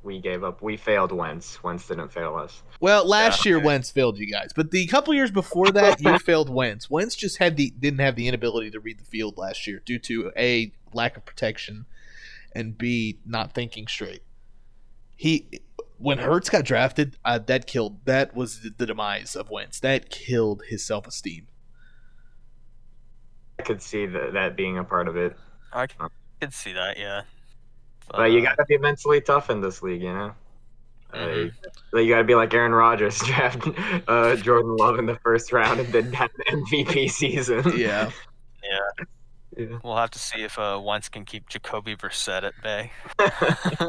We 0.02 0.20
gave 0.20 0.44
up. 0.44 0.62
We 0.62 0.76
failed 0.76 1.10
Wentz. 1.12 1.62
Wentz 1.62 1.86
didn't 1.88 2.12
fail 2.12 2.36
us. 2.36 2.62
Well, 2.80 3.06
last 3.06 3.44
Yeah. 3.44 3.50
year 3.50 3.58
Wentz 3.60 3.90
failed 3.90 4.18
you 4.18 4.26
guys, 4.26 4.52
but 4.54 4.70
the 4.70 4.86
couple 4.86 5.12
years 5.12 5.30
before 5.30 5.70
that 5.72 6.00
you 6.00 6.18
failed 6.20 6.48
Wentz. 6.48 6.88
Wentz 6.88 7.14
just 7.16 7.38
had 7.38 7.56
the 7.56 7.70
didn't 7.78 7.98
have 8.00 8.14
the 8.16 8.28
inability 8.28 8.70
to 8.70 8.80
read 8.80 8.98
the 8.98 9.04
field 9.04 9.36
last 9.36 9.66
year 9.66 9.82
due 9.84 9.98
to 10.00 10.30
a 10.36 10.72
lack 10.92 11.16
of 11.16 11.24
protection 11.26 11.86
and 12.54 12.78
b 12.78 13.18
not 13.26 13.52
thinking 13.52 13.86
straight. 13.88 14.22
He 15.16 15.60
when 15.98 16.18
Hurts 16.18 16.48
got 16.48 16.64
drafted, 16.64 17.16
uh, 17.24 17.38
that 17.40 17.66
killed 17.66 18.04
that 18.04 18.34
was 18.36 18.60
the, 18.60 18.70
the 18.70 18.86
demise 18.86 19.34
of 19.34 19.50
Wentz. 19.50 19.80
That 19.80 20.10
killed 20.10 20.62
his 20.68 20.86
self 20.86 21.08
esteem. 21.08 21.48
I 23.58 23.64
could 23.64 23.82
see 23.82 24.06
that, 24.06 24.32
that 24.34 24.56
being 24.56 24.78
a 24.78 24.84
part 24.84 25.08
of 25.08 25.16
it. 25.16 25.36
I 25.72 25.88
could 26.40 26.54
see 26.54 26.72
that. 26.72 26.96
Yeah, 26.96 27.22
But 28.10 28.32
you 28.32 28.40
uh, 28.40 28.44
gotta 28.44 28.64
be 28.66 28.78
mentally 28.78 29.20
tough 29.20 29.50
in 29.50 29.60
this 29.60 29.82
league, 29.82 30.02
you 30.02 30.12
know. 30.12 30.32
Mhm. 31.14 31.52
Uh, 31.94 31.98
you 32.00 32.08
gotta 32.12 32.24
be 32.24 32.34
like 32.34 32.52
Aaron 32.52 32.72
Rodgers, 32.72 33.18
draft 33.24 33.66
uh, 34.08 34.36
Jordan 34.36 34.76
Love 34.76 34.98
in 34.98 35.06
the 35.06 35.16
first 35.22 35.52
round, 35.52 35.80
and 35.80 35.88
then 35.92 36.12
have 36.12 36.30
an 36.48 36.64
MVP 36.64 37.10
season. 37.10 37.62
Yeah. 37.76 38.10
Yeah. 38.62 39.76
We'll 39.82 39.96
have 39.96 40.10
to 40.12 40.18
see 40.18 40.42
if 40.42 40.58
uh, 40.58 40.80
Wentz 40.82 41.08
can 41.08 41.24
keep 41.24 41.48
Jacoby 41.48 41.96
Brissett 41.96 42.44
at 42.44 42.52
bay. 42.62 42.92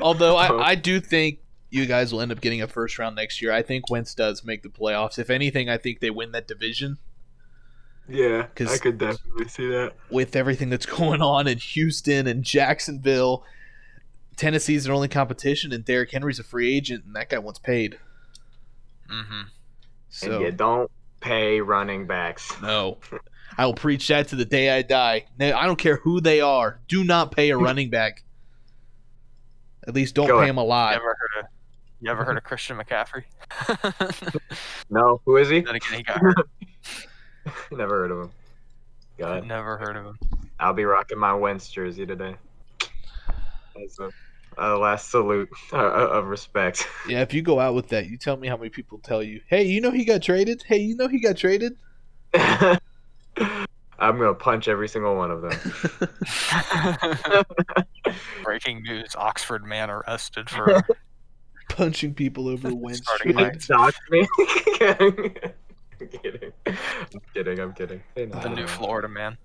Although 0.00 0.34
Oh. 0.36 0.58
I, 0.58 0.68
I 0.70 0.74
do 0.74 1.00
think 1.00 1.38
you 1.70 1.86
guys 1.86 2.12
will 2.12 2.20
end 2.20 2.32
up 2.32 2.40
getting 2.40 2.62
a 2.62 2.68
first 2.68 2.98
round 2.98 3.16
next 3.16 3.42
year. 3.42 3.52
I 3.52 3.62
think 3.62 3.90
Wentz 3.90 4.14
does 4.14 4.44
make 4.44 4.62
the 4.62 4.68
playoffs. 4.68 5.18
If 5.18 5.28
anything, 5.30 5.68
I 5.68 5.76
think 5.76 6.00
they 6.00 6.10
win 6.10 6.32
that 6.32 6.46
division 6.48 6.98
yeah, 8.12 8.46
'Cause- 8.54 8.72
I 8.72 8.78
could 8.78 8.98
definitely 8.98 9.48
see 9.48 9.68
that. 9.68 9.94
with 10.10 10.36
everything 10.36 10.70
that's 10.70 10.86
going 10.86 11.22
on 11.22 11.46
in 11.48 11.58
Houston 11.58 12.26
and 12.26 12.44
Jacksonville. 12.44 13.44
Tennessee's 14.36 14.84
their 14.84 14.94
only 14.94 15.08
competition, 15.08 15.72
and 15.72 15.84
Derrick 15.84 16.10
Henry's 16.10 16.38
a 16.38 16.44
free 16.44 16.74
agent, 16.74 17.04
and 17.04 17.14
that 17.16 17.28
guy 17.28 17.38
wants 17.38 17.58
paid. 17.58 17.98
Mm-hmm. 19.10 19.42
So 20.08 20.32
and 20.36 20.44
you 20.44 20.52
don't 20.52 20.90
pay 21.20 21.60
running 21.60 22.06
backs. 22.06 22.50
no, 22.62 22.98
I 23.58 23.66
will 23.66 23.74
preach 23.74 24.08
that 24.08 24.28
to 24.28 24.36
the 24.36 24.44
day 24.46 24.70
I 24.70 24.82
die. 24.82 25.26
I 25.38 25.66
don't 25.66 25.78
care 25.78 25.96
who 25.96 26.20
they 26.20 26.40
are. 26.40 26.80
Do 26.88 27.04
not 27.04 27.32
pay 27.32 27.50
a 27.50 27.56
running 27.58 27.90
back. 27.90 28.24
At 29.86 29.94
least 29.94 30.14
don't 30.14 30.26
Go 30.28 30.34
pay 30.34 30.44
ahead. 30.44 30.50
him 30.50 30.58
a 30.58 30.64
lot. 30.64 30.94
ever 30.94 31.04
heard 31.18 31.40
of 31.44 31.50
You 32.00 32.10
ever 32.10 32.24
heard 32.24 32.36
of 32.38 32.44
Christian 32.44 32.78
McCaffrey? 32.78 33.24
No, 34.90 35.20
who 35.24 35.36
is 35.36 35.48
he? 35.48 35.60
then 35.60 35.74
again, 35.76 35.98
he 35.98 36.02
got 36.02 36.18
hurt. 36.18 36.36
Never 37.72 38.00
heard 38.00 38.10
of 38.10 38.18
him. 38.20 38.30
God, 39.18 39.46
Never 39.46 39.76
heard 39.78 39.96
of 39.96 40.06
him. 40.06 40.18
I'll 40.58 40.72
be 40.74 40.84
rocking 40.84 41.18
my 41.18 41.34
Wentz 41.34 41.68
jersey 41.68 42.06
today. 42.06 42.36
As 43.82 43.98
a, 44.00 44.10
a 44.58 44.76
last 44.78 45.10
salute 45.10 45.48
uh, 45.72 45.76
of 45.76 46.26
respect. 46.26 46.86
Yeah, 47.08 47.22
if 47.22 47.34
you 47.34 47.42
go 47.42 47.58
out 47.58 47.74
with 47.74 47.88
that, 47.88 48.06
you 48.06 48.16
tell 48.16 48.36
me 48.36 48.46
how 48.46 48.56
many 48.56 48.70
people 48.70 48.98
tell 49.00 49.22
you, 49.22 49.40
"Hey, 49.48 49.64
you 49.64 49.80
know 49.80 49.90
he 49.90 50.04
got 50.04 50.22
traded. 50.22 50.62
Hey, 50.66 50.78
you 50.78 50.94
know 50.94 51.08
he 51.08 51.18
got 51.20 51.36
traded." 51.36 51.72
I'm 52.34 52.78
gonna 53.98 54.34
punch 54.34 54.68
every 54.68 54.88
single 54.88 55.16
one 55.16 55.30
of 55.32 55.42
them. 55.42 55.58
Breaking 58.44 58.82
news: 58.84 59.16
Oxford 59.16 59.64
man 59.64 59.90
arrested 59.90 60.48
for 60.48 60.82
Punching 61.68 62.14
people 62.14 62.48
over 62.48 62.74
Wentz 62.74 63.00
Starting 63.00 63.32
trade. 63.32 63.52
fights. 63.52 63.66
Dox 63.66 63.96
me. 64.10 64.26
I'm 66.12 66.18
kidding. 66.22 66.52
I'm 66.66 67.20
kidding. 67.34 67.60
I'm 67.60 67.72
kidding. 67.74 68.02
Hey, 68.14 68.26
no, 68.26 68.40
The 68.40 68.48
new. 68.50 68.66
Florida 68.66 69.08
man. 69.08 69.36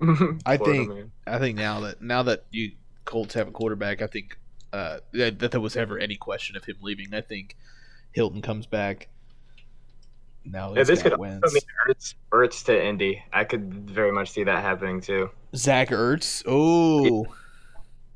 I 0.46 0.56
Florida 0.56 0.64
think- 0.64 0.88
man. 0.88 1.12
I 1.26 1.38
think 1.38 1.56
now 1.58 1.80
that 1.80 2.02
now 2.02 2.22
that 2.24 2.44
you 2.50 2.72
Colts 3.04 3.34
have 3.34 3.48
a 3.48 3.50
quarterback, 3.52 4.02
I 4.02 4.06
think 4.06 4.38
uh, 4.72 4.98
that, 5.12 5.38
that 5.40 5.50
there 5.50 5.60
was 5.60 5.76
ever 5.76 5.98
any 5.98 6.16
question 6.16 6.56
of 6.56 6.64
him 6.64 6.76
leaving. 6.80 7.12
I 7.14 7.20
think 7.20 7.56
Hilton 8.12 8.42
comes 8.42 8.66
back. 8.66 9.08
Now 10.44 10.74
Yeah, 10.74 10.82
this 10.84 11.02
could 11.02 11.16
wins. 11.18 11.42
also 11.44 11.54
mean 11.54 11.62
Ertz, 11.88 12.14
Ertz 12.32 12.64
to 12.64 12.84
Indy. 12.84 13.22
I 13.32 13.44
could 13.44 13.72
very 13.90 14.10
much 14.10 14.30
see 14.30 14.42
that 14.44 14.62
happening 14.62 15.00
too. 15.00 15.30
Zach 15.54 15.90
Ertz. 15.90 16.42
Oh, 16.46 17.26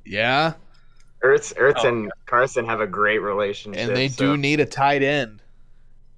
yeah, 0.05 0.55
Ertz, 1.23 1.55
Ertz, 1.55 1.85
Oh, 1.85 1.89
and 1.89 2.13
Carson 2.27 2.65
have 2.67 2.81
a 2.81 2.87
great 2.87 3.19
relationship. 3.19 3.81
and 3.81 3.97
they 3.97 4.09
so- 4.09 4.25
do 4.35 4.37
need 4.37 4.59
a 4.61 4.67
tight 4.67 5.03
end. 5.05 5.41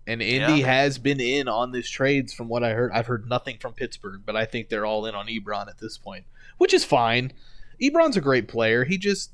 And 0.08 0.22
Indy 0.22 0.60
Yeah. 0.60 0.66
has 0.66 0.98
been 0.98 1.20
in 1.20 1.46
on 1.48 1.70
these 1.70 1.88
trades 1.88 2.32
from 2.32 2.48
what 2.48 2.64
I 2.64 2.72
heard. 2.72 2.90
I've 2.92 3.06
heard 3.06 3.28
nothing 3.28 3.58
from 3.58 3.74
Pittsburgh, 3.74 4.22
but 4.24 4.34
I 4.36 4.44
think 4.46 4.68
they're 4.70 4.86
all 4.86 5.04
in 5.06 5.14
on 5.14 5.26
Ebron 5.28 5.68
at 5.68 5.78
this 5.78 5.98
point, 5.98 6.24
which 6.56 6.72
is 6.74 6.84
fine. 6.84 7.32
Ebron's 7.80 8.16
a 8.16 8.20
great 8.20 8.48
player. 8.48 8.84
He 8.84 8.96
just 8.98 9.30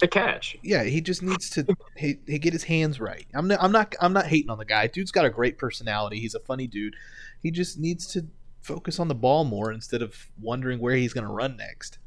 the 0.00 0.08
catch. 0.08 0.56
yeah, 0.62 0.84
he 0.84 1.00
just 1.00 1.22
needs 1.22 1.50
to 1.50 1.66
he, 1.96 2.18
he 2.26 2.38
get 2.38 2.52
his 2.52 2.64
hands 2.64 2.98
right. 3.00 3.26
I'm 3.34 3.48
not, 3.48 3.58
I'm 3.60 3.72
not 3.72 3.94
I'm 4.00 4.12
not 4.12 4.26
hating 4.26 4.48
on 4.50 4.58
the 4.58 4.64
guy. 4.64 4.86
Dude's 4.86 5.10
got 5.12 5.24
a 5.24 5.30
great 5.30 5.58
personality. 5.58 6.18
He's 6.20 6.34
a 6.34 6.40
funny 6.40 6.66
dude. 6.66 6.94
He 7.42 7.50
just 7.50 7.78
needs 7.78 8.06
to 8.12 8.26
focus 8.62 8.98
on 9.00 9.08
the 9.08 9.14
ball 9.16 9.44
more 9.44 9.72
instead 9.72 10.02
of 10.02 10.28
wondering 10.40 10.78
where 10.78 10.94
he's 10.94 11.12
going 11.12 11.26
to 11.26 11.32
run 11.32 11.56
next. 11.56 11.98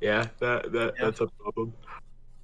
Yeah, 0.00 0.28
that, 0.40 0.72
that 0.72 0.94
Yeah. 0.98 1.04
that's 1.06 1.20
a 1.20 1.26
problem. 1.28 1.72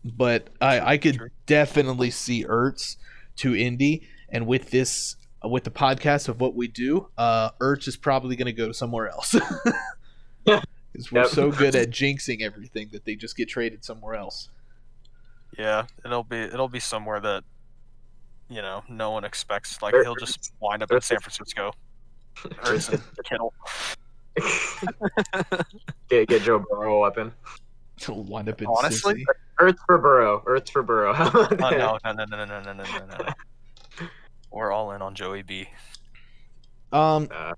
But 0.04 0.48
I 0.60 0.80
I 0.80 0.98
could 0.98 1.16
True. 1.16 1.28
definitely 1.46 2.10
see 2.10 2.44
Ertz 2.44 2.96
to 3.36 3.54
Indy, 3.54 4.08
and 4.30 4.46
with 4.46 4.70
this 4.70 5.16
with 5.44 5.64
the 5.64 5.70
podcast 5.70 6.28
of 6.28 6.40
what 6.40 6.54
we 6.54 6.68
do, 6.68 7.08
uh, 7.16 7.50
Ertz 7.60 7.88
is 7.88 7.96
probably 7.96 8.36
going 8.36 8.46
to 8.46 8.52
go 8.52 8.72
somewhere 8.72 9.08
else. 9.08 9.34
Because 10.92 11.12
we're 11.12 11.20
Yep. 11.20 11.30
so 11.30 11.52
good 11.52 11.76
at 11.76 11.90
jinxing 11.90 12.42
everything 12.42 12.88
that 12.90 13.04
they 13.04 13.14
just 13.14 13.36
get 13.36 13.48
traded 13.48 13.84
somewhere 13.84 14.16
else. 14.16 14.48
Yeah, 15.56 15.84
it'll 16.04 16.24
be 16.24 16.38
it'll 16.38 16.68
be 16.68 16.80
somewhere 16.80 17.20
that 17.20 17.44
you 18.48 18.60
know 18.60 18.82
no 18.88 19.12
one 19.12 19.22
expects. 19.24 19.80
Like 19.82 19.94
he'll 19.94 20.16
just 20.16 20.52
wind 20.60 20.82
up 20.82 20.90
in 20.90 21.00
San 21.00 21.20
Francisco. 21.20 21.72
Ertz 22.36 22.92
and 22.92 23.02
Kittle. 23.24 23.54
get 26.08 26.28
get 26.28 26.42
Joe 26.42 26.58
Burrow 26.58 26.96
a 26.96 27.00
weapon. 27.00 27.32
He'll 27.96 28.24
wind 28.24 28.48
up 28.48 28.60
in 28.60 28.66
Honestly? 28.66 29.14
Cincy. 29.14 29.24
Ertz 29.60 29.78
for 29.86 29.98
Burrow. 29.98 30.42
Earth 30.46 30.70
for 30.70 30.82
Burrow. 30.82 31.14
Oh 31.16 31.46
no 31.60 31.98
no 32.04 32.12
no 32.12 32.24
no 32.24 32.44
no 32.44 32.44
no 32.46 32.62
no 32.62 32.72
no 32.72 33.06
no. 33.06 33.28
We're 34.50 34.72
all 34.72 34.92
in 34.92 35.02
on 35.02 35.14
Joey 35.14 35.42
B. 35.42 35.68
Um, 36.92 37.28
Uh, 37.30 37.54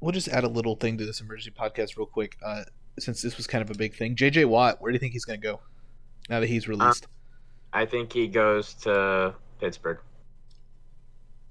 we'll 0.00 0.12
just 0.12 0.28
add 0.28 0.44
a 0.44 0.48
little 0.48 0.76
thing 0.76 0.98
to 0.98 1.06
this 1.06 1.20
emergency 1.20 1.50
podcast 1.50 1.96
real 1.96 2.06
quick. 2.06 2.36
Uh, 2.44 2.62
since 2.98 3.22
this 3.22 3.36
was 3.36 3.46
kind 3.46 3.62
of 3.62 3.70
a 3.70 3.74
big 3.78 3.94
thing, 3.96 4.14
JJ 4.14 4.44
Watt, 4.46 4.80
where 4.80 4.92
do 4.92 4.94
you 4.94 5.00
think 5.00 5.12
he's 5.12 5.24
going 5.24 5.40
to 5.40 5.44
go 5.46 5.60
now 6.30 6.40
that 6.40 6.46
he's 6.46 6.68
released? 6.68 7.06
I 7.72 7.86
think 7.86 8.12
he 8.12 8.28
goes 8.28 8.74
to 8.74 9.34
Pittsburgh. 9.60 9.98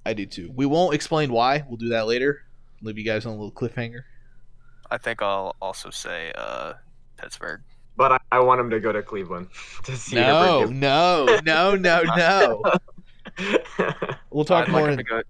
I 0.05 0.13
do 0.13 0.25
too. 0.25 0.51
We 0.55 0.65
won't 0.65 0.93
explain 0.95 1.31
why. 1.31 1.65
We'll 1.67 1.77
do 1.77 1.89
that 1.89 2.07
later. 2.07 2.43
Leave 2.81 2.97
you 2.97 3.03
guys 3.05 3.25
on 3.25 3.33
a 3.33 3.35
little 3.35 3.51
cliffhanger. 3.51 4.03
I 4.89 4.97
think 4.97 5.21
I'll 5.21 5.55
also 5.61 5.89
say 5.89 6.31
uh, 6.35 6.73
Pittsburgh. 7.17 7.61
But 7.95 8.13
I, 8.13 8.17
I 8.31 8.39
want 8.39 8.59
him 8.59 8.69
to 8.69 8.79
go 8.79 8.91
to 8.91 9.01
Cleveland 9.01 9.49
to 9.83 9.95
see 9.97 10.15
No, 10.15 10.61
Herbert 10.61 10.73
no, 10.73 11.39
no, 11.45 11.75
no, 11.75 12.03
no. 12.15 12.63
give- 13.37 14.17
We'll 14.31 14.45
talk 14.45 14.67
I'd 14.67 14.71
more. 14.71 14.81
like 14.81 14.91
in, 14.91 14.97
to 14.97 15.03
go. 15.03 15.21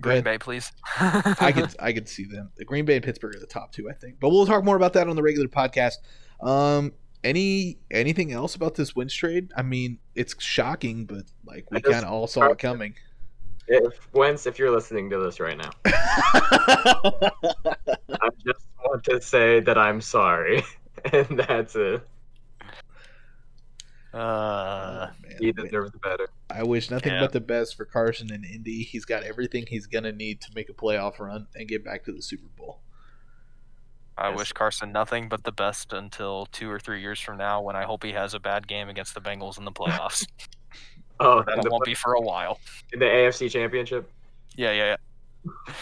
Go 0.00 0.10
Green. 0.10 0.22
Bay, 0.22 0.38
please. 0.38 0.70
I 1.00 1.50
could, 1.52 1.74
I 1.80 1.92
could 1.92 2.08
see 2.08 2.24
them. 2.24 2.50
The 2.56 2.64
Green 2.64 2.84
Bay 2.84 2.94
and 2.96 3.04
Pittsburgh 3.04 3.34
are 3.34 3.40
the 3.40 3.46
top 3.46 3.72
two, 3.72 3.90
I 3.90 3.94
think. 3.94 4.20
But 4.20 4.28
we'll 4.30 4.46
talk 4.46 4.62
more 4.64 4.76
about 4.76 4.92
that 4.92 5.08
on 5.08 5.16
the 5.16 5.22
regular 5.22 5.48
podcast. 5.48 5.94
Um, 6.40 6.92
any 7.24 7.78
anything 7.90 8.32
else 8.32 8.54
about 8.54 8.76
this 8.76 8.94
Wentz 8.94 9.12
trade? 9.14 9.50
I 9.56 9.62
mean, 9.62 9.98
it's 10.14 10.40
shocking, 10.40 11.04
but 11.04 11.24
like 11.44 11.68
we 11.72 11.80
kind 11.80 12.04
of 12.04 12.12
all 12.12 12.28
saw 12.28 12.44
it 12.50 12.58
coming. 12.58 12.94
if 13.66 14.08
Wentz, 14.14 14.46
if 14.46 14.56
you're 14.56 14.70
listening 14.70 15.10
to 15.10 15.18
this 15.18 15.40
right 15.40 15.58
now, 15.58 15.70
I 15.84 17.30
just 18.46 18.66
want 18.84 19.02
to 19.04 19.20
say 19.20 19.58
that 19.60 19.76
I'm 19.76 20.00
sorry, 20.00 20.62
and 21.12 21.40
that's 21.40 21.74
it. 21.74 22.06
Uh, 24.14 25.08
Man, 25.22 25.36
He 25.38 25.52
man. 25.52 25.66
deserves 25.66 25.92
better. 26.02 26.28
I 26.50 26.62
wish 26.62 26.90
nothing 26.90 27.12
Yeah. 27.12 27.20
but 27.20 27.32
the 27.32 27.40
best 27.40 27.76
for 27.76 27.84
Carson 27.84 28.32
and 28.32 28.44
Indy. 28.44 28.82
He's 28.82 29.04
got 29.04 29.22
everything 29.22 29.66
he's 29.66 29.86
gonna 29.86 30.12
need 30.12 30.40
to 30.42 30.48
make 30.54 30.68
a 30.70 30.72
playoff 30.72 31.18
run 31.18 31.46
and 31.54 31.68
get 31.68 31.84
back 31.84 32.04
to 32.04 32.12
the 32.12 32.22
Super 32.22 32.48
Bowl. 32.56 32.80
I 34.16 34.30
Yes. 34.30 34.38
wish 34.38 34.52
Carson 34.52 34.90
nothing 34.92 35.28
but 35.28 35.44
the 35.44 35.52
best 35.52 35.92
until 35.92 36.46
two 36.46 36.70
or 36.70 36.80
three 36.80 37.00
years 37.00 37.20
from 37.20 37.36
now, 37.38 37.60
when 37.60 37.76
I 37.76 37.84
hope 37.84 38.02
he 38.02 38.12
has 38.12 38.34
a 38.34 38.40
bad 38.40 38.66
game 38.66 38.88
against 38.88 39.14
the 39.14 39.20
Bengals 39.20 39.58
in 39.58 39.64
the 39.64 39.72
playoffs. 39.72 40.26
Oh, 41.20 41.42
that 41.42 41.68
won't 41.68 41.82
be 41.84 41.94
for 41.94 42.12
a 42.14 42.20
while. 42.20 42.60
in 42.92 43.00
the 43.00 43.04
AFC 43.04 43.50
Championship. 43.50 44.08
Yeah, 44.54 44.70
yeah, 44.70 44.96
yeah. 45.46 45.74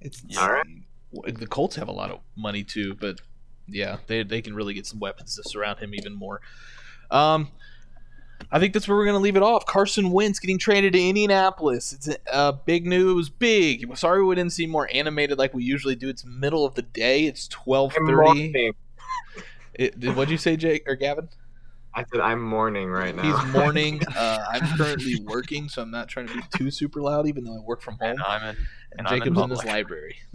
It's 0.00 0.22
Yeah. 0.26 0.40
All 0.40 0.50
right. 0.52 1.36
The 1.38 1.46
Colts 1.46 1.76
have 1.76 1.86
a 1.88 1.92
lot 1.92 2.10
of 2.10 2.18
money 2.34 2.64
too, 2.64 2.94
but 2.96 3.20
yeah, 3.68 3.98
they 4.06 4.22
they 4.22 4.42
can 4.42 4.54
really 4.54 4.74
get 4.74 4.86
some 4.86 4.98
weapons 4.98 5.36
to 5.36 5.48
surround 5.48 5.78
him 5.78 5.94
even 5.94 6.14
more. 6.14 6.40
Um, 7.10 7.48
I 8.50 8.58
think 8.58 8.72
that's 8.72 8.88
where 8.88 8.96
we're 8.96 9.06
gonna 9.06 9.18
leave 9.18 9.36
it 9.36 9.42
off. 9.42 9.66
Carson 9.66 10.10
Wentz 10.10 10.38
getting 10.38 10.58
traded 10.58 10.94
to 10.94 11.00
Indianapolis. 11.00 11.92
It's 11.92 12.08
uh, 12.30 12.52
big 12.52 12.86
news. 12.86 13.28
Big. 13.28 13.96
Sorry 13.96 14.24
we 14.24 14.34
didn't 14.34 14.52
see 14.52 14.66
more 14.66 14.88
animated 14.92 15.38
like 15.38 15.54
we 15.54 15.64
usually 15.64 15.94
do. 15.94 16.08
It's 16.08 16.24
middle 16.24 16.64
of 16.64 16.74
the 16.74 16.82
day. 16.82 17.26
It's 17.26 17.48
twelve 17.48 17.94
I'm 17.96 18.06
thirty. 18.06 18.72
What'd 19.78 20.30
you 20.30 20.38
say, 20.38 20.56
Jake 20.56 20.84
or 20.86 20.96
Gavin? 20.96 21.28
I 21.94 22.04
said 22.10 22.20
I'm 22.20 22.42
mourning 22.42 22.88
right 22.88 23.14
now. 23.14 23.22
He's 23.22 23.52
mourning. 23.52 24.00
Uh, 24.16 24.44
I'm 24.50 24.76
currently 24.76 25.20
working, 25.24 25.68
so 25.68 25.80
I'm 25.80 25.90
not 25.90 26.08
trying 26.08 26.28
to 26.28 26.34
be 26.34 26.42
too 26.56 26.70
super 26.70 27.00
loud, 27.00 27.26
even 27.26 27.44
though 27.44 27.56
I 27.56 27.60
work 27.60 27.80
from 27.80 27.94
home. 27.94 28.12
And 28.12 28.22
I'm 28.22 28.42
in. 28.42 28.48
And 28.48 28.58
and 28.98 29.06
I'm 29.06 29.14
in 29.14 29.20
Jacob's 29.20 29.40
in 29.40 29.50
his 29.50 29.64
library. 29.64 30.16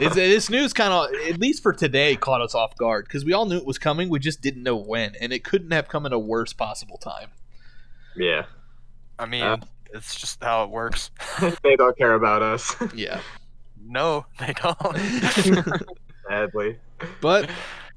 It's, 0.00 0.14
this 0.14 0.50
news 0.50 0.72
kind 0.72 0.92
of, 0.92 1.08
at 1.28 1.38
least 1.38 1.62
for 1.62 1.72
today, 1.72 2.16
caught 2.16 2.40
us 2.42 2.54
off 2.54 2.76
guard 2.76 3.04
because 3.06 3.24
we 3.24 3.32
all 3.32 3.46
knew 3.46 3.56
it 3.56 3.66
was 3.66 3.78
coming. 3.78 4.08
We 4.08 4.18
just 4.18 4.40
didn't 4.42 4.62
know 4.62 4.76
when, 4.76 5.14
and 5.20 5.32
it 5.32 5.44
couldn't 5.44 5.70
have 5.72 5.88
come 5.88 6.06
at 6.06 6.12
a 6.12 6.18
worse 6.18 6.52
possible 6.52 6.98
time. 6.98 7.28
yeah, 8.16 8.46
I 9.18 9.26
mean, 9.26 9.42
Uh. 9.42 9.56
it's 9.92 10.14
just 10.14 10.42
how 10.42 10.64
it 10.64 10.70
works. 10.70 11.10
they 11.62 11.76
don't 11.76 11.96
care 11.96 12.14
about 12.14 12.42
us. 12.42 12.74
Yeah, 12.94 13.20
No, 13.80 14.26
they 14.40 14.52
don't. 14.54 14.96
Sadly. 16.28 16.78
but 17.20 17.50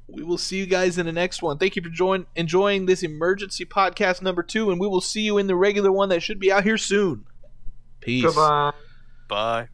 we 0.07 0.23
will 0.23 0.37
see 0.37 0.57
you 0.57 0.65
guys 0.65 0.97
in 0.97 1.05
the 1.05 1.11
next 1.11 1.41
one. 1.41 1.57
Thank 1.57 1.75
you 1.75 1.81
for 1.81 1.89
join 1.89 2.25
enjoying 2.35 2.85
this 2.85 3.03
emergency 3.03 3.65
podcast 3.65 4.21
number 4.21 4.43
two, 4.43 4.69
and 4.71 4.79
we 4.79 4.87
will 4.87 5.01
see 5.01 5.21
you 5.21 5.37
in 5.37 5.47
the 5.47 5.55
regular 5.55 5.91
one 5.91 6.09
that 6.09 6.21
should 6.23 6.39
be 6.39 6.51
out 6.51 6.63
here 6.63 6.77
soon. 6.77 7.25
Peace. 7.99 8.23
Goodbye. 8.23 8.71
Bye. 9.27 9.67